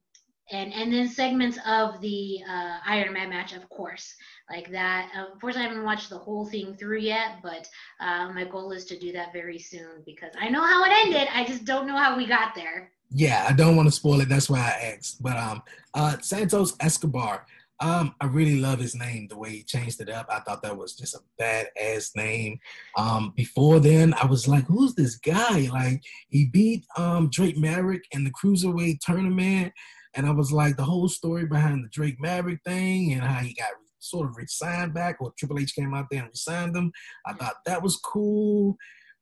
[0.51, 4.14] and and then segments of the uh, Iron Man match, of course,
[4.51, 5.11] like that.
[5.14, 7.68] Unfortunately, I haven't watched the whole thing through yet, but
[8.01, 11.28] uh, my goal is to do that very soon because I know how it ended.
[11.32, 12.92] I just don't know how we got there.
[13.12, 14.28] Yeah, I don't want to spoil it.
[14.28, 15.22] That's why I asked.
[15.22, 15.62] But um,
[15.94, 17.46] uh, Santos Escobar.
[17.81, 20.26] Um, I really love his name, the way he changed it up.
[20.28, 22.59] I thought that was just a badass name.
[22.97, 25.68] Um, before then, I was like, who's this guy?
[25.72, 29.72] Like, he beat um Drake Maverick in the Cruiserweight tournament.
[30.14, 33.55] And I was like, the whole story behind the Drake Maverick thing and how he
[33.55, 33.70] got
[34.01, 36.91] sort of resigned back, or Triple H came out there and resigned him.
[37.26, 38.76] I thought that was cool.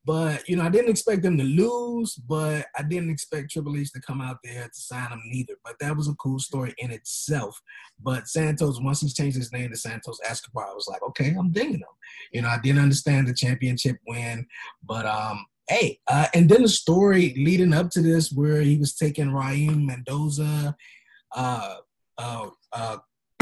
[0.05, 3.93] But, you know, I didn't expect them to lose, but I didn't expect Triple H
[3.93, 5.55] to come out there to sign him neither.
[5.65, 7.61] But that was a cool story in itself.
[8.01, 11.51] But Santos, once he changed his name to Santos Escobar, I was like, okay, I'm
[11.51, 11.97] digging him.
[12.33, 14.47] You know, I didn't understand the championship win,
[14.83, 18.95] but um, hey, uh, and then the story leading up to this, where he was
[18.95, 20.75] taking Raheem Mendoza,
[21.35, 21.75] uh,
[22.17, 22.97] uh, uh,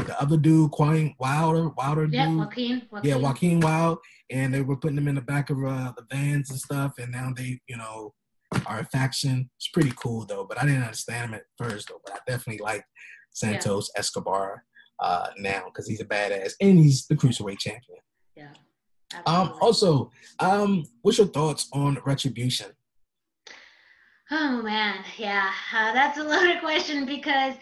[0.07, 2.39] the other dude, Quine Wilder, Wilder Yeah, dude.
[2.39, 2.83] Joaquin.
[2.91, 3.11] Joaquin.
[3.11, 3.99] Yeah, Joaquin Wilde,
[4.31, 7.13] and they were putting them in the back of uh, the vans and stuff, and
[7.13, 8.15] now they, you know,
[8.67, 9.51] are a faction.
[9.57, 12.01] It's pretty cool though, but I didn't understand him at first though.
[12.05, 12.85] But I definitely like
[13.33, 14.65] Santos Escobar
[15.01, 17.99] uh, now because he's a badass and he's the cruiserweight champion.
[18.35, 18.53] Yeah.
[19.27, 22.69] Um, also, um, what's your thoughts on Retribution?
[24.31, 27.55] Oh man, yeah, uh, that's a loaded question because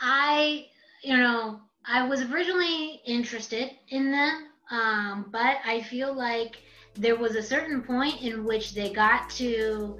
[0.00, 0.66] I,
[1.02, 6.56] you know, I was originally interested in them, um, but I feel like
[6.94, 9.96] there was a certain point in which they got to,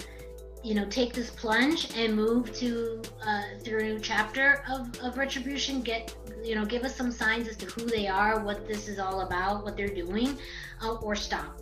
[0.63, 5.81] you know, take this plunge and move to uh, through chapter of, of Retribution.
[5.81, 6.13] Get,
[6.43, 9.21] you know, give us some signs as to who they are, what this is all
[9.21, 10.37] about, what they're doing,
[10.83, 11.61] uh, or stop.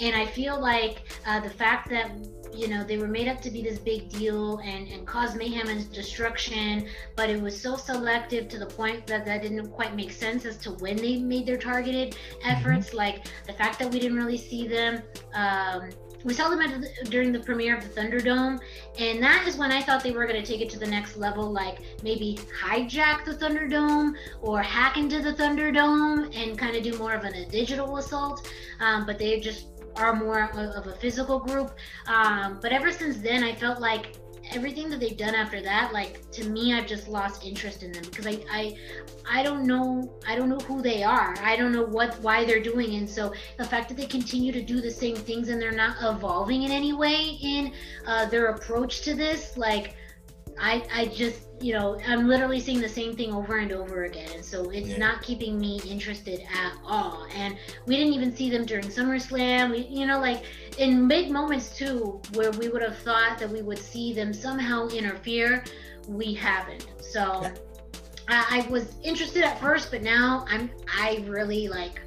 [0.00, 2.10] And I feel like uh, the fact that
[2.54, 5.68] you know they were made up to be this big deal and and cause mayhem
[5.68, 6.86] and destruction
[7.16, 10.56] but it was so selective to the point that that didn't quite make sense as
[10.56, 14.66] to when they made their targeted efforts like the fact that we didn't really see
[14.66, 15.02] them
[15.34, 15.90] um
[16.24, 18.58] we saw them at the, during the premiere of the Thunderdome,
[18.98, 21.16] and that is when I thought they were going to take it to the next
[21.16, 26.98] level, like maybe hijack the Thunderdome or hack into the Thunderdome and kind of do
[26.98, 28.50] more of an, a digital assault.
[28.80, 29.68] Um, but they just
[29.98, 31.72] are more of a physical group.
[32.06, 34.16] Um, but ever since then, I felt like
[34.52, 38.04] everything that they've done after that, like to me, I've just lost interest in them
[38.04, 38.76] because I, I,
[39.30, 41.34] I don't know, I don't know who they are.
[41.42, 44.62] I don't know what, why they're doing, and so the fact that they continue to
[44.62, 47.72] do the same things and they're not evolving in any way in
[48.06, 49.96] uh, their approach to this, like.
[50.60, 54.28] I, I just you know i'm literally seeing the same thing over and over again
[54.32, 54.98] and so it's Yeah.
[54.98, 57.56] not keeping me interested at all and
[57.86, 59.70] we didn't even see them during SummerSlam.
[59.72, 60.44] We, you know, like
[60.78, 64.86] in big moments too, where we would have thought that we would see them somehow
[64.88, 65.64] interfere,
[66.06, 66.86] we haven't.
[67.00, 67.54] So Yeah.
[68.28, 72.00] I, I was interested at first, but now I'm I really like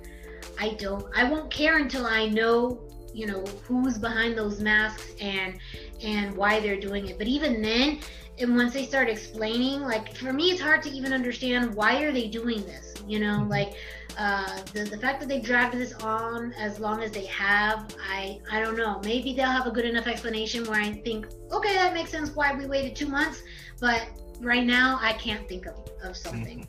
[0.59, 5.57] I don't I won't care until I know you know who's behind those masks and
[6.01, 7.17] and why they're doing it.
[7.17, 7.99] But even then,
[8.41, 12.11] and once they start explaining, like for me, it's hard to even understand why are
[12.11, 12.93] they doing this.
[13.07, 13.73] You know, like
[14.17, 18.39] uh, the the fact that they've dragged this on as long as they have, I
[18.51, 19.01] I don't know.
[19.03, 22.53] Maybe they'll have a good enough explanation where I think, okay, that makes sense why
[22.53, 23.43] we waited two months.
[23.79, 24.07] But
[24.39, 26.67] right now, I can't think of of something.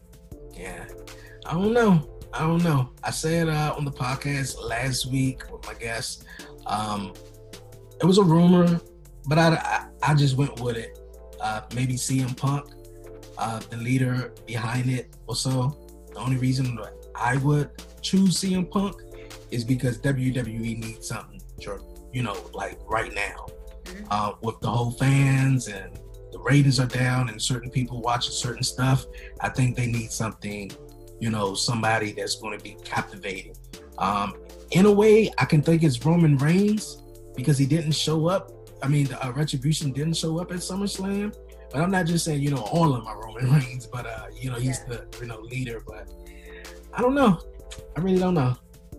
[0.54, 0.84] Yeah,
[1.46, 2.08] I don't know.
[2.34, 2.90] I don't know.
[3.02, 6.24] I said uh, on the podcast last week with my guest,
[6.66, 7.12] um,
[8.00, 8.80] it was a rumor,
[9.26, 10.98] but I, I, I just went with it.
[11.42, 12.70] Uh, maybe CM Punk,
[13.36, 15.76] uh, the leader behind it, or so.
[16.12, 17.70] The only reason that I would
[18.00, 18.94] choose CM Punk
[19.50, 21.40] is because WWE needs something,
[22.12, 23.46] you know, like right now,
[23.84, 24.06] Mhm.
[24.10, 25.98] uh, with the whole fans and
[26.30, 29.06] the ratings are down and certain people watching certain stuff.
[29.40, 30.70] I think they need something,
[31.20, 33.54] you know, somebody that's going to be captivating.
[33.98, 34.34] Um,
[34.70, 37.02] in a way, I can think it's Roman Reigns
[37.36, 38.50] because he didn't show up.
[38.82, 41.34] I mean, the, uh, Retribution didn't show up at SummerSlam.
[41.72, 44.50] But I'm not just saying, you know, all of my Roman Reigns, but uh, you
[44.50, 45.82] know, he's the you know leader.
[45.86, 46.08] But
[46.92, 47.40] I don't know.
[47.96, 48.54] I really don't know.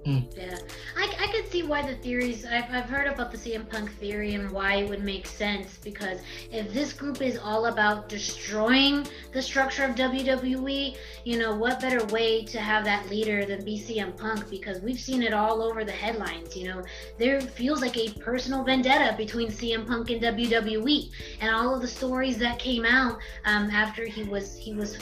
[0.05, 0.57] Yeah,
[0.97, 2.45] I, I could see why the theories.
[2.45, 6.19] I've, I've heard about the CM Punk theory and why it would make sense because
[6.51, 12.05] if this group is all about destroying the structure of WWE, you know, what better
[12.07, 14.49] way to have that leader than be CM Punk?
[14.49, 16.55] Because we've seen it all over the headlines.
[16.57, 16.83] You know,
[17.17, 21.87] there feels like a personal vendetta between CM Punk and WWE, and all of the
[21.87, 24.97] stories that came out um, after he was he was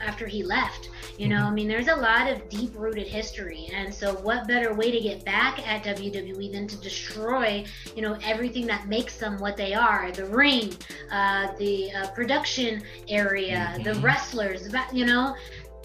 [0.00, 0.90] after he left.
[1.18, 3.68] You know, I mean, there's a lot of deep rooted history.
[3.72, 7.64] And so, what better way to get back at WWE than to destroy,
[7.94, 10.72] you know, everything that makes them what they are the ring,
[11.12, 14.02] uh, the uh, production area, the Mhm.
[14.02, 15.36] wrestlers, you know?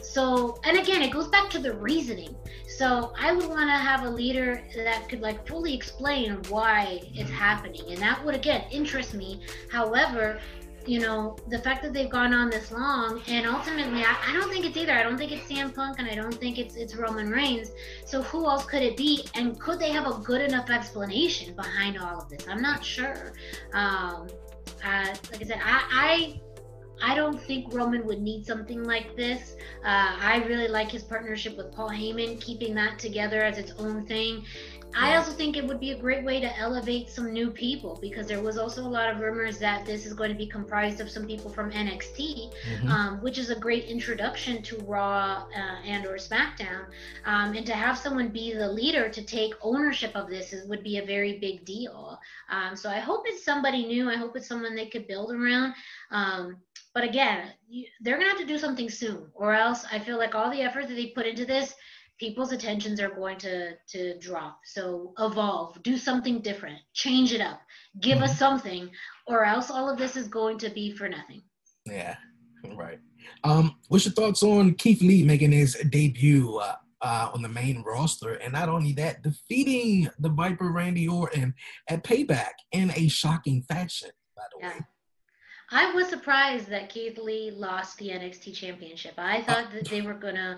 [0.02, 2.36] So, and again, it goes back to the reasoning.
[2.68, 7.30] So, I would want to have a leader that could like fully explain why it's
[7.30, 7.84] happening.
[7.90, 9.42] And that would, again, interest me.
[9.70, 10.40] However,
[10.86, 14.50] you know, the fact that they've gone on this long, and ultimately, I, I don't
[14.52, 14.94] think it's either.
[14.94, 17.72] I don't think it's CM Punk, and I don't think it's it's Roman Reigns.
[18.06, 19.26] So who else could it be?
[19.36, 22.48] And could they have a good enough explanation behind all of this?
[22.48, 23.34] I'm not sure.
[23.74, 24.28] Um,
[24.84, 26.42] uh, like I said, I, I
[27.02, 29.56] I don't think Roman would need something like this.
[29.84, 34.06] Uh, I really like his partnership with Paul Heyman, keeping that together as its own
[34.06, 34.44] thing.
[34.96, 38.28] I also think it would be a great way to elevate some new people because
[38.28, 41.10] there was also a lot of rumors that this is going to be comprised of
[41.10, 42.90] some people from NXT, Mhm.
[42.90, 46.86] um, which is a great introduction to Raw uh, and or SmackDown.
[47.26, 50.84] Um, and to have someone be the leader to take ownership of this is, would
[50.84, 52.20] be a very big deal.
[52.50, 54.10] Um, so I hope it's somebody new.
[54.10, 55.76] I hope it's someone they could build around.
[56.12, 56.58] Um,
[56.94, 60.34] but again, you, they're gonna have to do something soon, or else I feel like
[60.36, 61.76] all the effort that they put into this,
[62.20, 64.60] people's attentions are going to to drop.
[64.66, 67.62] So evolve, do something different, change it up,
[68.02, 68.26] give mm-hmm.
[68.26, 68.90] us something,
[69.28, 71.42] or else all of this is going to be for nothing.
[71.86, 72.16] Yeah,
[72.76, 73.00] right.
[73.44, 77.84] Um, what's your thoughts on Keith Lee making his debut uh, uh, on the main
[77.84, 81.54] roster, and not only that, defeating the Viper Randy Orton
[81.88, 84.10] at Payback in a shocking fashion?
[84.36, 84.74] By the yeah.
[84.74, 84.86] way.
[85.72, 89.14] I was surprised that Keith Lee lost the NXT Championship.
[89.18, 90.58] I thought that they were gonna.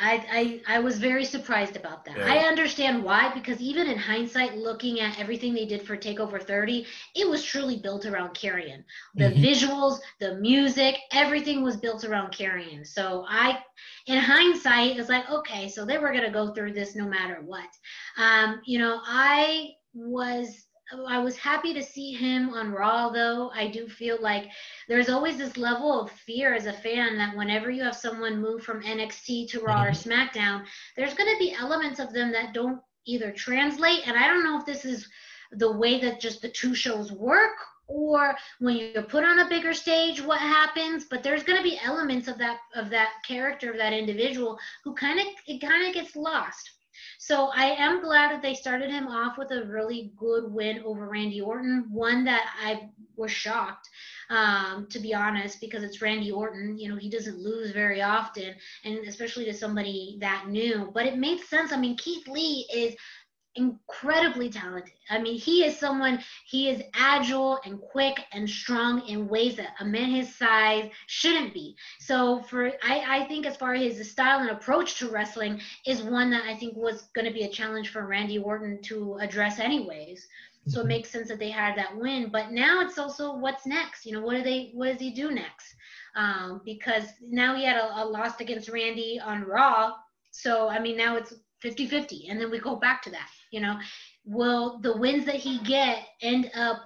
[0.00, 2.16] I, I I was very surprised about that.
[2.16, 2.32] Yeah.
[2.32, 6.86] I understand why because even in hindsight, looking at everything they did for Takeover 30,
[7.16, 8.84] it was truly built around Karrion.
[9.16, 9.42] The mm-hmm.
[9.42, 12.86] visuals, the music, everything was built around Karrion.
[12.86, 13.58] So I,
[14.06, 17.68] in hindsight, it's like okay, so they were gonna go through this no matter what.
[18.16, 20.67] Um, you know, I was
[21.06, 23.50] I was happy to see him on Raw, though.
[23.50, 24.50] I do feel like
[24.88, 28.62] there's always this level of fear as a fan that whenever you have someone move
[28.62, 29.88] from NXT to Raw mm-hmm.
[29.88, 30.64] or SmackDown,
[30.96, 34.06] there's going to be elements of them that don't either translate.
[34.06, 35.06] And I don't know if this is
[35.52, 39.72] the way that just the two shows work or when you're put on a bigger
[39.72, 43.78] stage what happens but there's going to be elements of that of that character of
[43.78, 46.72] that individual who kind of it kind of gets lost
[47.18, 51.08] so I am glad that they started him off with a really good win over
[51.08, 53.88] Randy Orton, one that I was shocked,
[54.30, 56.78] um, to be honest, because it's Randy Orton.
[56.78, 60.90] You know, he doesn't lose very often, and especially to somebody that new.
[60.94, 61.72] But it made sense.
[61.72, 62.94] I mean, Keith Lee is
[63.58, 64.92] incredibly talented.
[65.10, 69.74] I mean, he is someone, he is agile and quick and strong in ways that
[69.80, 71.74] a man his size shouldn't be.
[71.98, 76.02] So for I, I think as far as his style and approach to wrestling is
[76.02, 79.58] one that I think was going to be a challenge for Randy Orton to address
[79.58, 80.26] anyways.
[80.68, 80.88] So it mm-hmm.
[80.88, 82.30] makes sense that they had that win.
[82.30, 84.06] But now it's also what's next.
[84.06, 85.74] You know, what do they what does he do next?
[86.14, 89.94] Um, because now he had a, a loss against Randy on Raw.
[90.30, 91.34] So I mean now it's
[91.64, 93.78] 50-50 and then we go back to that you know
[94.24, 96.82] will the wins that he get end up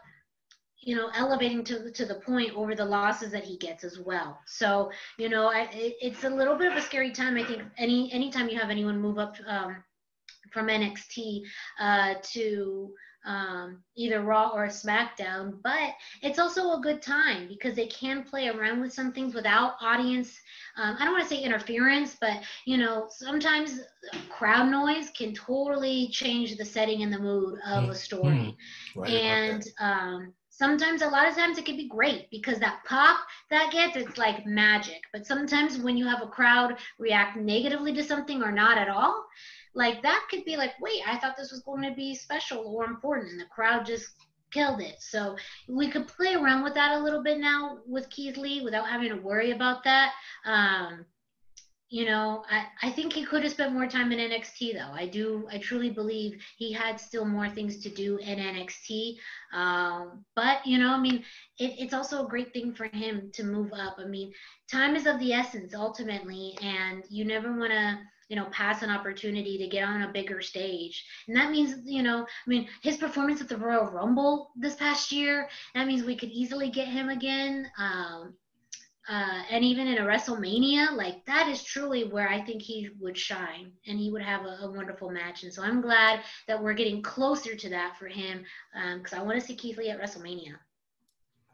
[0.81, 4.41] you know elevating to to the point over the losses that he gets as well.
[4.47, 7.63] So you know I, it, it's a little bit of a scary time i think
[7.79, 9.83] any anytime you have anyone move up um,
[10.53, 11.43] from nxt
[11.81, 12.93] uh, to
[13.25, 18.49] um, either Raw or SmackDown, but it's also a good time because they can play
[18.49, 20.39] around with some things without audience.
[20.77, 23.81] Um, I don't want to say interference, but you know, sometimes
[24.29, 28.57] crowd noise can totally change the setting and the mood of a story.
[28.95, 29.01] Mm-hmm.
[29.01, 33.19] Right and um, sometimes, a lot of times, it can be great because that pop
[33.51, 35.01] that gets, it's like magic.
[35.13, 39.25] But sometimes, when you have a crowd react negatively to something or not at all,
[39.75, 42.85] like that could be like, wait, I thought this was going to be special or
[42.85, 44.07] important, and the crowd just
[44.53, 44.97] killed it.
[45.01, 45.37] So
[45.69, 49.09] we could play around with that a little bit now with Keith Lee without having
[49.09, 50.13] to worry about that.
[50.45, 51.07] Um,
[51.93, 54.95] you know, I, I think he could have spent more time in NXT though.
[54.95, 59.17] I do, I truly believe he had still more things to do in NXT.
[59.53, 61.23] Um, but you know, I mean,
[61.59, 63.97] it, it's also a great thing for him to move up.
[63.99, 64.33] I mean,
[64.71, 67.99] time is of the essence ultimately, and you never want to
[68.33, 71.05] you know, pass an opportunity to get on a bigger stage.
[71.29, 75.13] And that means, you know, I mean, his performance at the Royal Rumble this past
[75.13, 77.71] year, that means we could easily get him again.
[77.77, 78.33] Um,
[79.07, 83.19] uh, and even in a WrestleMania, like that is truly where I think he would
[83.19, 85.43] shine and he would have a, a wonderful match.
[85.43, 88.47] And so I'm glad that we're getting closer to that for him
[88.97, 90.55] because um, I want to see Keith Lee at WrestleMania.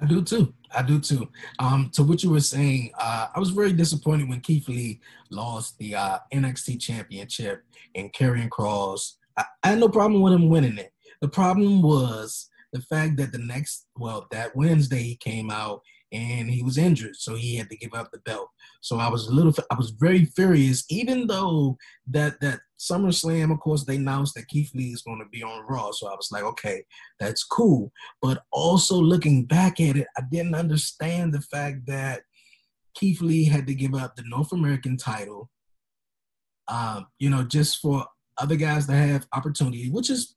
[0.00, 0.54] I do too.
[0.74, 1.28] I do too.
[1.58, 5.76] Um, to what you were saying, uh, I was very disappointed when Keith Lee lost
[5.78, 9.14] the uh, NXT Championship and Karrion Kross.
[9.36, 10.92] I, I had no problem with him winning it.
[11.20, 15.82] The problem was the fact that the next, well, that Wednesday he came out
[16.12, 18.48] and he was injured, so he had to give up the belt.
[18.80, 21.76] So I was a little, I was very furious, even though
[22.08, 25.66] that that SummerSlam, of course, they announced that Keith Lee is going to be on
[25.68, 25.90] Raw.
[25.90, 26.84] So I was like, okay,
[27.18, 27.92] that's cool.
[28.22, 32.22] But also looking back at it, I didn't understand the fact that
[32.94, 35.50] Keith Lee had to give up the North American title,
[36.68, 38.06] um, you know, just for
[38.38, 40.36] other guys to have opportunity, which is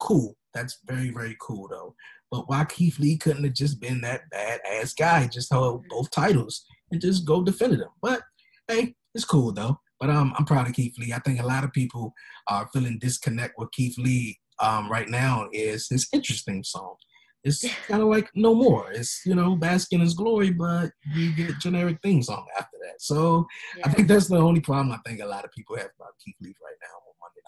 [0.00, 0.36] cool.
[0.54, 1.94] That's very, very cool though.
[2.30, 6.10] But why Keith Lee couldn't have just been that bad ass guy, just hold both
[6.10, 7.88] titles and just go defend them?
[8.02, 8.22] But
[8.68, 9.78] hey, it's cool though.
[10.00, 11.12] But um, I'm proud of Keith Lee.
[11.12, 12.12] I think a lot of people
[12.48, 16.96] are feeling disconnect with Keith Lee um, right now is his interesting song.
[17.44, 18.90] it's kind of like no more.
[18.92, 23.00] It's you know basking in his glory, but you get generic things on after that.
[23.00, 23.46] So
[23.78, 23.84] yeah.
[23.86, 26.36] I think that's the only problem I think a lot of people have about Keith
[26.40, 27.04] Lee right now.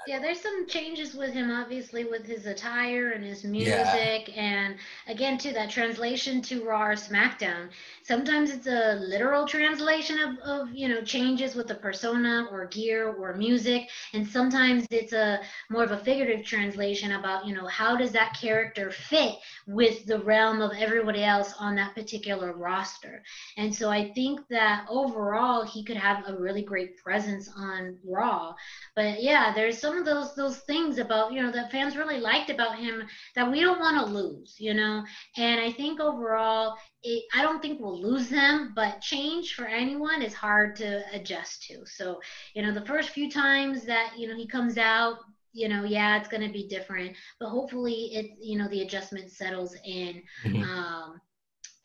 [0.07, 4.35] Yeah, there's some changes with him, obviously, with his attire and his music, yeah.
[4.37, 4.77] and
[5.09, 7.71] again, too, that translation to Raw or SmackDown.
[8.05, 13.13] Sometimes it's a literal translation of, of you know changes with the persona or gear
[13.15, 15.41] or music, and sometimes it's a
[15.71, 19.35] more of a figurative translation about you know how does that character fit
[19.67, 23.25] with the realm of everybody else on that particular roster.
[23.57, 28.55] And so I think that overall he could have a really great presence on Raw.
[28.95, 32.51] But yeah, there's some of those those things about you know that fans really liked
[32.51, 33.05] about him
[33.37, 35.05] that we don't want to lose you know
[35.37, 40.23] and i think overall it, i don't think we'll lose them but change for anyone
[40.23, 42.21] is hard to adjust to so
[42.55, 45.19] you know the first few times that you know he comes out
[45.53, 49.31] you know yeah it's going to be different but hopefully it you know the adjustment
[49.31, 50.63] settles in mm-hmm.
[50.65, 51.21] um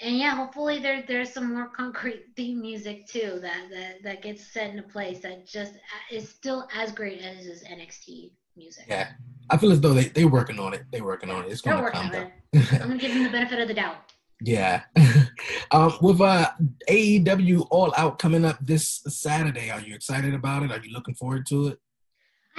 [0.01, 4.51] and yeah, hopefully there there's some more concrete theme music too that that that gets
[4.53, 5.73] set into place that just
[6.11, 8.85] is still as great as his NXT music.
[8.87, 9.11] Yeah,
[9.49, 10.83] I feel as though they they working on it.
[10.91, 11.51] They're working on it.
[11.51, 12.11] It's gonna come.
[12.13, 13.97] I'm gonna give them the benefit of the doubt.
[14.43, 14.81] Yeah.
[15.71, 16.49] um, with uh,
[16.89, 20.71] AEW All Out coming up this Saturday, are you excited about it?
[20.71, 21.79] Are you looking forward to it?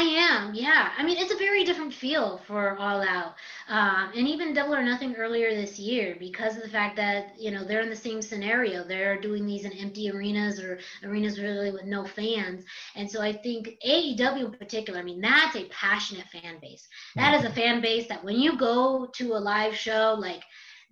[0.02, 0.90] I am, yeah.
[0.98, 3.34] I mean, it's a very different feel for All Out,
[3.68, 7.52] um, and even Double or Nothing earlier this year because of the fact that you
[7.52, 8.82] know they're in the same scenario.
[8.82, 12.64] They're doing these in empty arenas or arenas really with no fans,
[12.96, 14.98] and so I think AEW in particular.
[14.98, 16.88] I mean, that's a passionate fan base.
[17.14, 20.42] That is a fan base that when you go to a live show, like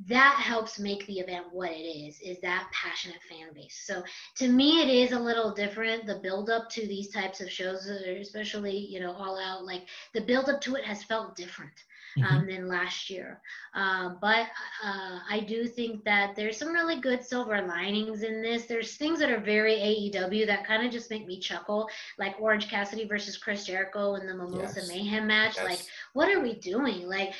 [0.07, 4.03] that helps make the event what it is is that passionate fan base so
[4.35, 7.87] to me it is a little different the build up to these types of shows
[7.87, 9.83] especially you know all out like
[10.15, 11.85] the build up to it has felt different
[12.19, 12.47] um, mm-hmm.
[12.47, 13.41] than last year.
[13.75, 14.47] Uh, but
[14.85, 18.67] uh, I do think that there's some really good silver linings in this.
[18.67, 21.89] There's things that are very AEW that kind of just make me chuckle,
[22.19, 24.89] like Orange Cassidy versus Chris Jericho in the Mimosa yes.
[24.89, 25.55] Mayhem match.
[25.57, 25.65] Yes.
[25.65, 25.81] Like,
[26.15, 27.09] what are we doing?
[27.09, 27.33] Like,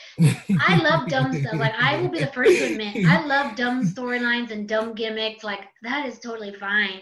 [0.59, 1.55] I love dumb stuff.
[1.55, 5.45] Like, I will be the first to admit, I love dumb storylines and dumb gimmicks.
[5.45, 7.01] Like, that is totally fine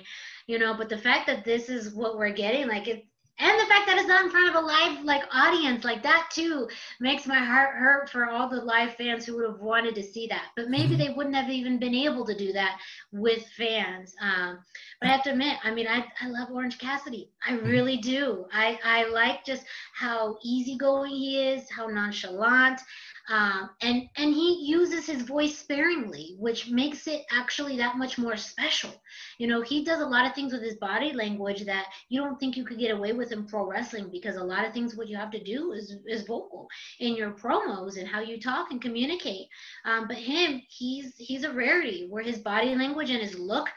[0.48, 3.06] you know but the fact that this is what we're getting like it
[3.40, 6.28] and the fact that it's not in front of a live like audience like that
[6.32, 6.68] too
[7.00, 10.26] makes my heart hurt for all the live fans who would have wanted to see
[10.26, 10.98] that but maybe mm-hmm.
[10.98, 12.78] they wouldn't have even been able to do that
[13.12, 14.58] with fans um,
[15.00, 17.66] but i have to admit i mean I, I love orange cassidy i mm-hmm.
[17.66, 19.64] really do i i like just
[19.94, 22.80] how easygoing he is how nonchalant
[23.28, 28.36] um, and and he uses his voice sparingly, which makes it actually that much more
[28.36, 28.90] special.
[29.38, 32.40] You know, he does a lot of things with his body language that you don't
[32.40, 35.08] think you could get away with in pro wrestling because a lot of things what
[35.08, 36.68] you have to do is is vocal
[37.00, 39.46] in your promos and how you talk and communicate.
[39.84, 43.68] Um, but him, he's he's a rarity where his body language and his look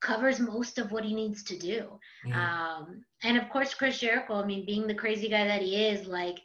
[0.00, 1.98] covers most of what he needs to do.
[2.26, 2.34] Mm.
[2.34, 6.06] Um, and of course, Chris Jericho, I mean, being the crazy guy that he is,
[6.06, 6.38] like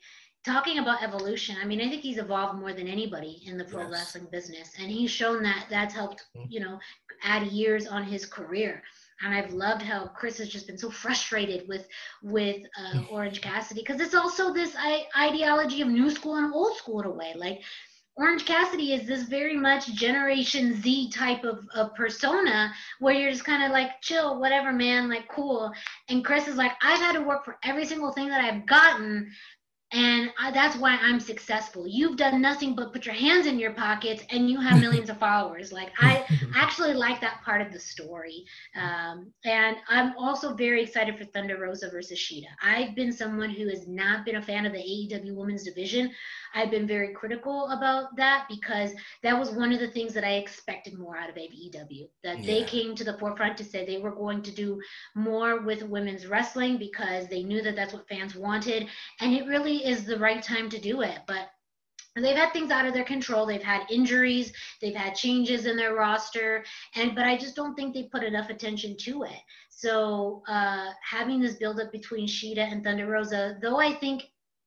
[0.45, 3.83] talking about evolution, I mean, I think he's evolved more than anybody in the pro
[3.83, 3.91] yes.
[3.91, 6.51] wrestling business, and he's shown that that's helped, mm-hmm.
[6.51, 6.79] you know,
[7.23, 8.83] add years on his career.
[9.21, 11.87] And I've loved how Chris has just been so frustrated with
[12.21, 16.77] with uh, Orange Cassidy because it's also this I- ideology of new school and old
[16.77, 17.33] school in a way.
[17.35, 17.61] Like
[18.17, 23.43] Orange Cassidy is this very much Generation Z type of, of persona where you're just
[23.43, 25.73] kind of like, chill, whatever, man, like, cool.
[26.07, 29.29] And Chris is like, I've had to work for every single thing that I've gotten
[29.95, 31.87] and I, that's why I'm successful.
[31.87, 35.17] You've done nothing but put your hands in your pockets, and you have millions of
[35.17, 35.71] followers.
[35.71, 36.25] Like I
[36.55, 38.43] actually like that part of the story,
[38.75, 42.47] um, and I'm also very excited for Thunder Rosa versus Shida.
[42.61, 46.11] I've been someone who has not been a fan of the AEW Women's Division.
[46.53, 48.91] I've been very critical about that because
[49.23, 52.07] that was one of the things that I expected more out of AEW.
[52.23, 52.45] That yeah.
[52.45, 54.81] they came to the forefront to say they were going to do
[55.15, 58.87] more with women's wrestling because they knew that that's what fans wanted,
[59.21, 61.19] and it really is the right time to do it.
[61.27, 61.49] But
[62.15, 65.95] they've had things out of their control they've had injuries they've had changes in their
[65.95, 66.63] roster
[66.95, 71.41] and but i just don't think they put enough attention to it so uh having
[71.41, 74.23] this build up between Shida and thunder rosa though i think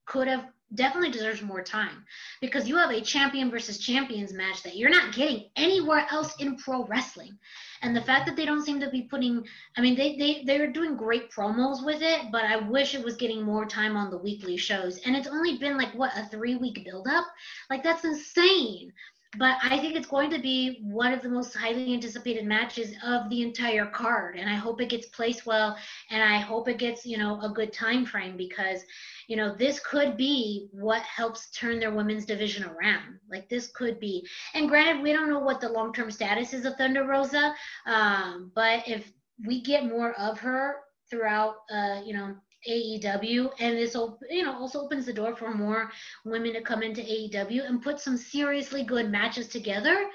[0.07, 0.45] could have
[0.75, 2.05] definitely deserves more time
[2.41, 6.57] because you have a champion versus champions match that you're not getting anywhere else in
[6.57, 7.39] pro wrestling.
[7.81, 9.45] And the fact that they don't seem to be putting
[9.77, 13.17] i mean they they they're doing great promos with it but i wish it was
[13.17, 14.99] getting more time on the weekly shows.
[14.99, 17.27] And it's only been like what a three week build up
[17.71, 18.93] like that's insane
[19.37, 23.29] but I think it's going to be one of the most highly anticipated matches of
[23.29, 25.77] the entire card, and I hope it gets placed well,
[26.11, 28.83] and I hope it gets you know a good time frame because
[29.27, 33.19] you know this could be what helps turn their women's division around.
[33.31, 36.65] Like this could be, and granted, we don't know what the long term status is
[36.65, 37.55] of Thunder Rosa,
[37.87, 39.13] um, but if
[39.45, 40.77] we get more of her
[41.11, 42.35] throughout, uh, you know,
[42.69, 43.95] AEW, and this
[44.31, 45.91] you know also opens the door for more
[46.25, 50.09] women to come into AEW and put some seriously good matches together.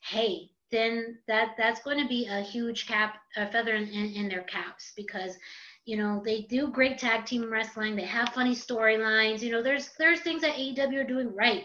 [0.00, 4.28] Hey, then that that's going to be a huge cap a feather in, in, in
[4.28, 5.36] their caps because
[5.84, 7.96] you know they do great tag team wrestling.
[7.96, 9.40] They have funny storylines.
[9.40, 11.64] You know, there's there's things that AEW are doing right,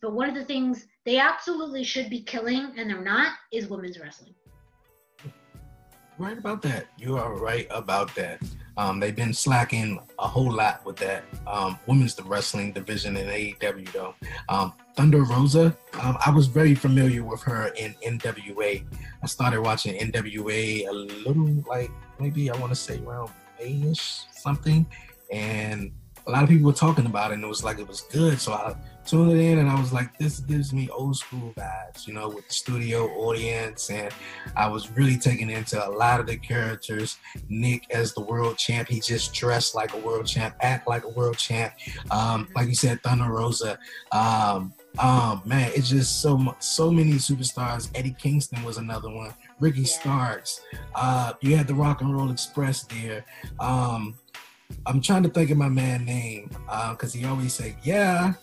[0.00, 3.98] but one of the things they absolutely should be killing and they're not is women's
[3.98, 4.34] wrestling.
[6.20, 6.84] Right about that.
[6.98, 8.42] You are right about that.
[8.76, 13.90] Um, they've been slacking a whole lot with that um, women's wrestling division in AEW,
[13.90, 14.14] though.
[14.50, 18.84] Um, Thunder Rosa, um, I was very familiar with her in NWA.
[19.22, 24.84] I started watching NWA a little, like maybe I want to say around May-ish something,
[25.32, 25.90] and
[26.26, 28.38] a lot of people were talking about it, and it was like it was good.
[28.38, 28.76] So I
[29.06, 32.28] tuned it in and I was like, this gives me old school vibes, you know,
[32.28, 33.90] with the studio audience.
[33.90, 34.12] And
[34.56, 37.18] I was really taken into a lot of the characters.
[37.48, 41.08] Nick as the world champ, he just dressed like a world champ, act like a
[41.08, 41.74] world champ.
[42.10, 43.78] Um, like you said, Thunder Rosa.
[44.12, 47.90] Um, um, man, it's just so much, so many superstars.
[47.94, 49.34] Eddie Kingston was another one.
[49.58, 49.84] Ricky.
[49.84, 50.60] Starks.
[50.94, 53.24] Uh, you had the Rock and Roll Express there.
[53.58, 54.18] Um,
[54.86, 56.48] I'm trying to think of my man name
[56.90, 58.34] because uh, he always say, "Yeah,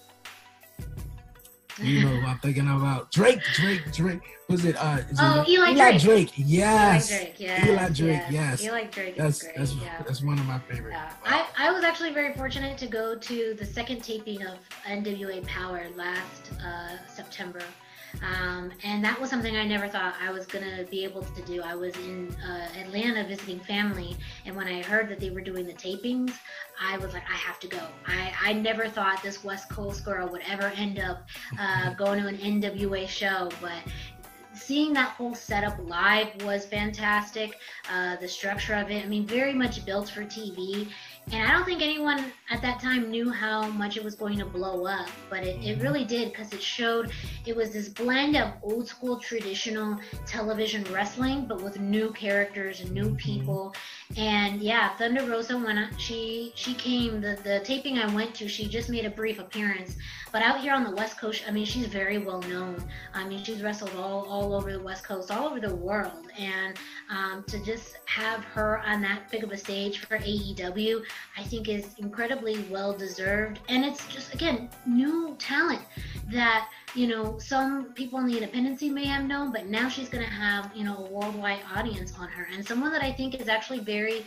[1.82, 4.20] you know, I'm thinking about Drake, Drake, Drake.
[4.49, 4.76] Was it?
[4.78, 6.02] Uh, oh, it, Eli, Eli Drake.
[6.02, 6.34] Drake.
[6.38, 7.12] Yes.
[7.12, 7.36] Eli Drake.
[7.38, 7.68] Yes.
[7.68, 8.24] Eli Drake.
[8.30, 8.64] Yes.
[8.64, 9.18] Eli Drake.
[9.18, 9.56] That's great.
[9.58, 10.02] that's yeah.
[10.04, 10.94] that's one of my favorite.
[10.94, 11.12] Yeah.
[11.24, 15.86] I I was actually very fortunate to go to the second taping of NWA Power
[15.95, 17.62] last uh, September.
[18.23, 21.61] Um, and that was something I never thought I was gonna be able to do.
[21.61, 24.15] I was in uh, Atlanta visiting family,
[24.45, 26.34] and when I heard that they were doing the tapings,
[26.80, 27.81] I was like, I have to go.
[28.06, 31.27] I, I never thought this West Coast girl would ever end up
[31.60, 33.81] uh, going to an NWA show, but
[34.57, 37.60] seeing that whole setup live was fantastic.
[37.91, 40.88] Uh, the structure of it, I mean, very much built for TV.
[41.32, 44.45] And I don't think anyone at that time knew how much it was going to
[44.45, 45.82] blow up, but it, it mm-hmm.
[45.82, 47.12] really did because it showed
[47.45, 52.91] it was this blend of old school traditional television wrestling, but with new characters and
[52.91, 53.16] new mm-hmm.
[53.16, 53.76] people.
[54.16, 58.48] And yeah, Thunder Rosa, when I, she she came, the, the taping I went to,
[58.48, 59.98] she just made a brief appearance.
[60.32, 62.82] But out here on the West Coast, I mean, she's very well known.
[63.14, 66.32] I mean, she's wrestled all, all over the West Coast, all over the world.
[66.38, 66.78] And
[67.10, 71.04] um, to just have her on that big of a stage for AEW,
[71.38, 73.60] I think is incredibly well deserved.
[73.68, 75.82] And it's just, again, new talent
[76.32, 80.23] that, you know, some people in the independency may have known, but now she's going
[80.23, 82.47] to have, you know, a worldwide audience on her.
[82.53, 84.26] And someone that I think is actually very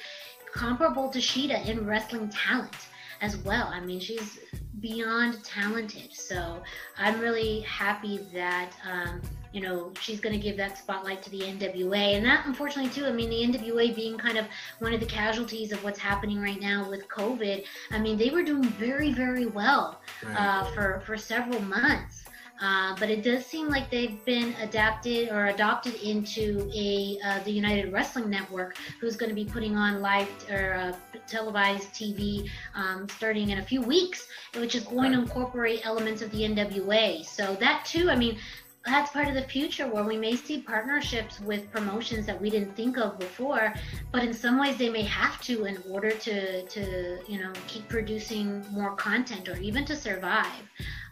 [0.53, 2.77] comparable to Shida in wrestling talent
[3.21, 3.69] as well.
[3.69, 4.39] I mean, she's
[4.81, 6.13] beyond talented.
[6.13, 6.63] So
[6.99, 9.21] I'm really happy that um,
[9.53, 13.07] you know she's going to give that spotlight to the NWA, and that unfortunately too.
[13.07, 14.47] I mean, the NWA being kind of
[14.79, 17.65] one of the casualties of what's happening right now with COVID.
[17.91, 20.01] I mean, they were doing very very well
[20.35, 22.20] uh, for for several months.
[22.61, 27.51] Uh, but it does seem like they've been adapted or adopted into a uh, the
[27.51, 30.93] United Wrestling Network, who's going to be putting on live or uh,
[31.27, 34.27] televised TV um, starting in a few weeks,
[34.57, 37.25] which is going to incorporate elements of the NWA.
[37.25, 38.37] So that too, I mean,
[38.87, 42.75] that's part of the future where we may see partnerships with promotions that we didn't
[42.75, 43.75] think of before
[44.11, 47.87] but in some ways they may have to in order to to you know keep
[47.89, 50.63] producing more content or even to survive.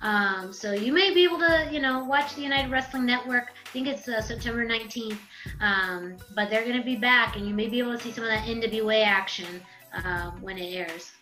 [0.00, 3.52] Um, so you may be able to you know watch the united wrestling network.
[3.66, 5.18] I think it's uh, september 19th
[5.60, 8.24] um, but they're going to be back and you may be able to see some
[8.24, 9.60] of that nwa action
[9.92, 11.12] uh, when it airs.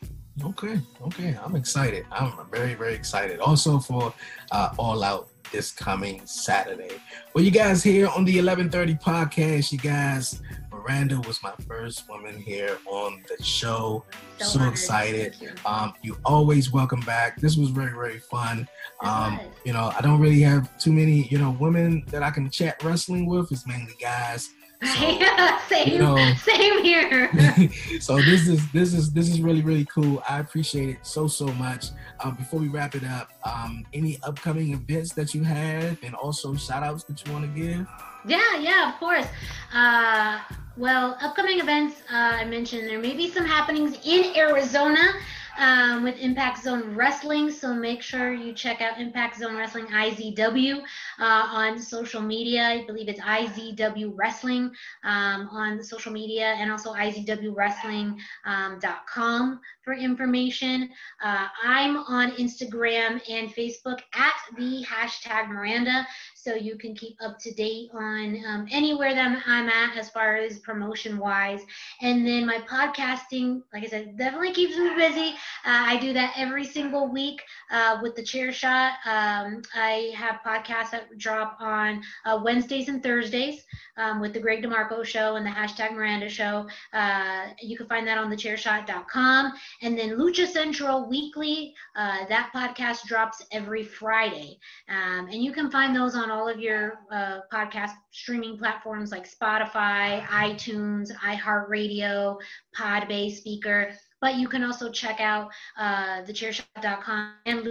[0.44, 1.36] Okay okay.
[1.42, 2.06] I'm excited.
[2.12, 3.40] I'm very very excited.
[3.40, 4.14] Also for
[4.52, 6.96] uh, all out this coming Saturday.
[7.34, 10.40] Well, you guys here on the 1130 podcast, you guys,
[10.86, 14.04] Miranda was my first woman here on the show.
[14.38, 15.34] So, so excited.
[15.40, 15.50] You.
[15.64, 17.40] Um, you always welcome back.
[17.40, 18.68] This was very, very fun.
[19.02, 22.50] Um, you know, I don't really have too many, you know, women that I can
[22.50, 23.50] chat wrestling with.
[23.50, 24.50] It's mainly guys.
[24.86, 27.30] So, same, you know, same here.
[28.00, 30.22] so this is this is this is really really cool.
[30.28, 31.86] I appreciate it so so much.
[32.22, 36.54] Um, before we wrap it up, um, any upcoming events that you have, and also
[36.54, 37.86] shout outs that you want to give?
[38.26, 39.26] Yeah, yeah, of course.
[39.72, 40.40] Uh,
[40.76, 45.14] well, upcoming events uh, I mentioned there may be some happenings in Arizona.
[45.58, 47.50] Um, with Impact Zone Wrestling.
[47.50, 50.80] So make sure you check out Impact Zone Wrestling IZW
[51.18, 52.62] uh, on social media.
[52.62, 54.70] I believe it's IZW Wrestling
[55.04, 60.90] um, on social media and also IZWWrestling.com um, for information.
[61.22, 66.06] Uh, I'm on Instagram and Facebook at the hashtag Miranda
[66.46, 70.36] so you can keep up to date on um, anywhere that I'm at as far
[70.36, 71.60] as promotion wise.
[72.02, 75.30] And then my podcasting, like I said, definitely keeps me busy.
[75.64, 77.42] Uh, I do that every single week
[77.72, 78.92] uh, with the chair shot.
[79.04, 83.64] Um, I have podcasts that drop on uh, Wednesdays and Thursdays
[83.96, 86.68] um, with the Greg DeMarco show and the hashtag Miranda show.
[86.92, 89.52] Uh, you can find that on thechairshot.com.
[89.82, 94.60] And then Lucha Central Weekly, uh, that podcast drops every Friday.
[94.88, 99.26] Um, and you can find those on all of your uh, podcast streaming platforms like
[99.28, 102.36] Spotify, iTunes, iHeartRadio,
[102.78, 103.92] Podbay Speaker.
[104.20, 107.68] But you can also check out uh, thechairshot.com and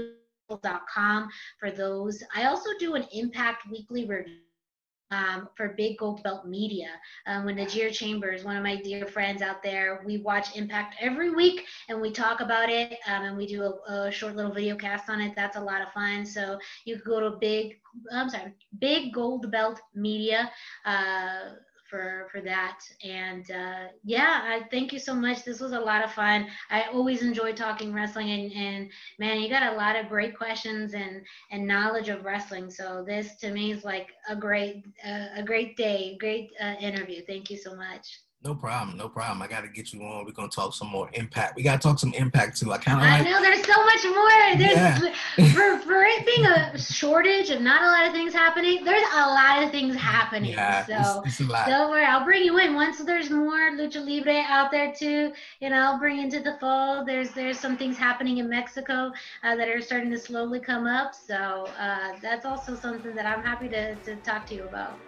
[0.94, 1.30] com
[1.60, 2.24] for those.
[2.36, 4.40] I also do an Impact Weekly review
[5.12, 6.90] um, for Big Gold Belt Media.
[7.28, 11.34] Um, when Najir Chambers, one of my dear friends out there, we watch Impact every
[11.34, 14.76] week and we talk about it um, and we do a, a, short little video
[14.76, 15.34] cast on it.
[15.36, 16.26] That's a lot of fun.
[16.26, 17.80] So you can go to Big,
[18.12, 20.52] I'm sorry, Big Gold Belt Media.
[20.86, 21.56] Uh,
[21.90, 22.80] for for that.
[23.04, 25.44] And uh, yeah, I thank you so much.
[25.44, 26.48] This was a lot of fun.
[26.70, 30.94] I always enjoy talking wrestling, and, and man, you got a lot of great questions
[30.94, 32.70] and and knowledge of wrestling.
[32.70, 37.24] So this to me is like a great uh, a great day, great uh, interview.
[37.26, 38.25] Thank you so much.
[38.44, 39.42] No problem, no problem.
[39.42, 40.24] I got to get you on.
[40.24, 41.56] We're gonna talk some more impact.
[41.56, 42.72] We got to talk some impact too.
[42.72, 43.04] I kind of.
[43.04, 44.58] I know there's so much more.
[44.58, 45.00] There's yeah.
[45.52, 48.86] for for it being a shortage of not a lot of things happening.
[48.86, 50.52] There's a lot of things happening.
[50.52, 52.06] Yeah, so it's, it's don't worry.
[52.06, 55.34] I'll bring you in once there's more lucha libre out there too.
[55.60, 57.08] You know, I'll bring into the fold.
[57.08, 59.12] There's there's some things happening in Mexico
[59.44, 61.16] uh, that are starting to slowly come up.
[61.16, 65.00] So uh, that's also something that I'm happy to to talk to you about.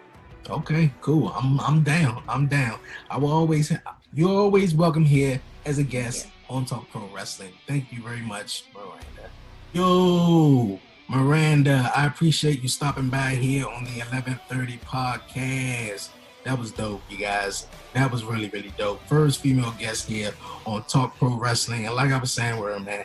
[0.49, 1.27] Okay, cool.
[1.35, 2.23] I'm I'm down.
[2.29, 2.79] I'm down.
[3.09, 3.73] I will always
[4.13, 7.51] you're always welcome here as a guest on Talk Pro Wrestling.
[7.67, 9.29] Thank you very much, Miranda.
[9.73, 10.79] Yo,
[11.09, 16.11] Miranda, I appreciate you stopping by here on the 1130 podcast.
[16.45, 17.67] That was dope, you guys.
[17.93, 19.01] That was really, really dope.
[19.05, 20.31] First female guest here
[20.65, 21.87] on Talk Pro Wrestling.
[21.87, 23.03] And like I was saying, where man,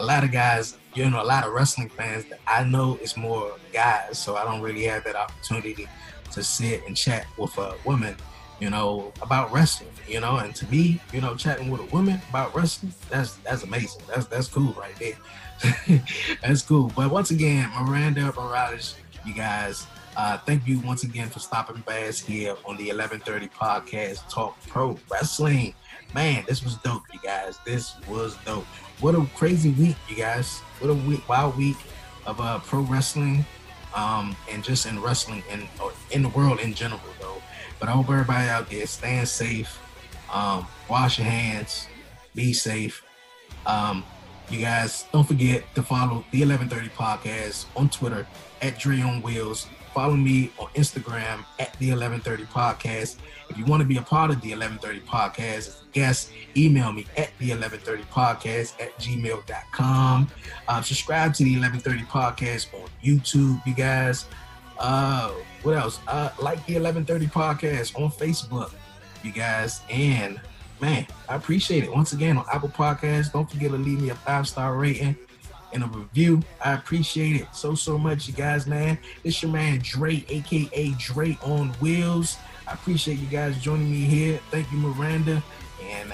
[0.00, 3.16] a lot of guys, you know, a lot of wrestling fans that I know is
[3.16, 5.86] more guys, so I don't really have that opportunity
[6.32, 8.16] to sit and chat with a woman,
[8.60, 12.20] you know, about wrestling, you know, and to me, you know, chatting with a woman
[12.28, 14.02] about wrestling, that's that's amazing.
[14.08, 16.02] That's that's cool right there.
[16.42, 16.92] that's cool.
[16.96, 19.86] But once again, Miranda Morales, you guys,
[20.16, 24.56] uh, thank you once again for stopping by us here on the 1130 podcast Talk
[24.66, 25.74] Pro Wrestling.
[26.14, 27.58] Man, this was dope, you guys.
[27.64, 28.64] This was dope.
[29.00, 30.58] What a crazy week, you guys.
[30.80, 31.76] What a week, wild week
[32.26, 33.44] of uh, pro wrestling
[33.94, 35.68] um, and just in wrestling and
[36.10, 37.42] in the world in general, though.
[37.78, 39.80] But I hope everybody out there staying safe,
[40.32, 41.88] um, wash your hands,
[42.34, 43.04] be safe.
[43.66, 44.04] Um,
[44.50, 48.26] you guys don't forget to follow the 1130 podcast on Twitter
[48.60, 53.16] at Dre on Wheels Follow me on Instagram at the 1130 podcast.
[53.48, 56.92] If you want to be a part of the 1130 podcast as a guest, email
[56.92, 60.28] me at the 1130 podcast at gmail.com.
[60.68, 64.26] Uh, subscribe to the 1130 podcast on YouTube, you guys.
[64.78, 65.98] Uh, what else?
[66.06, 68.72] Uh, like the 1130 podcast on Facebook,
[69.24, 69.80] you guys.
[69.90, 70.40] And
[70.80, 71.92] man, I appreciate it.
[71.92, 75.16] Once again, on Apple Podcasts, don't forget to leave me a five star rating
[75.72, 76.42] and a review.
[76.64, 78.98] I appreciate it so, so much, you guys, man.
[79.24, 82.36] It's your man Dre, aka Dre on Wheels.
[82.66, 84.40] I appreciate you guys joining me here.
[84.50, 85.42] Thank you, Miranda.
[85.82, 86.12] And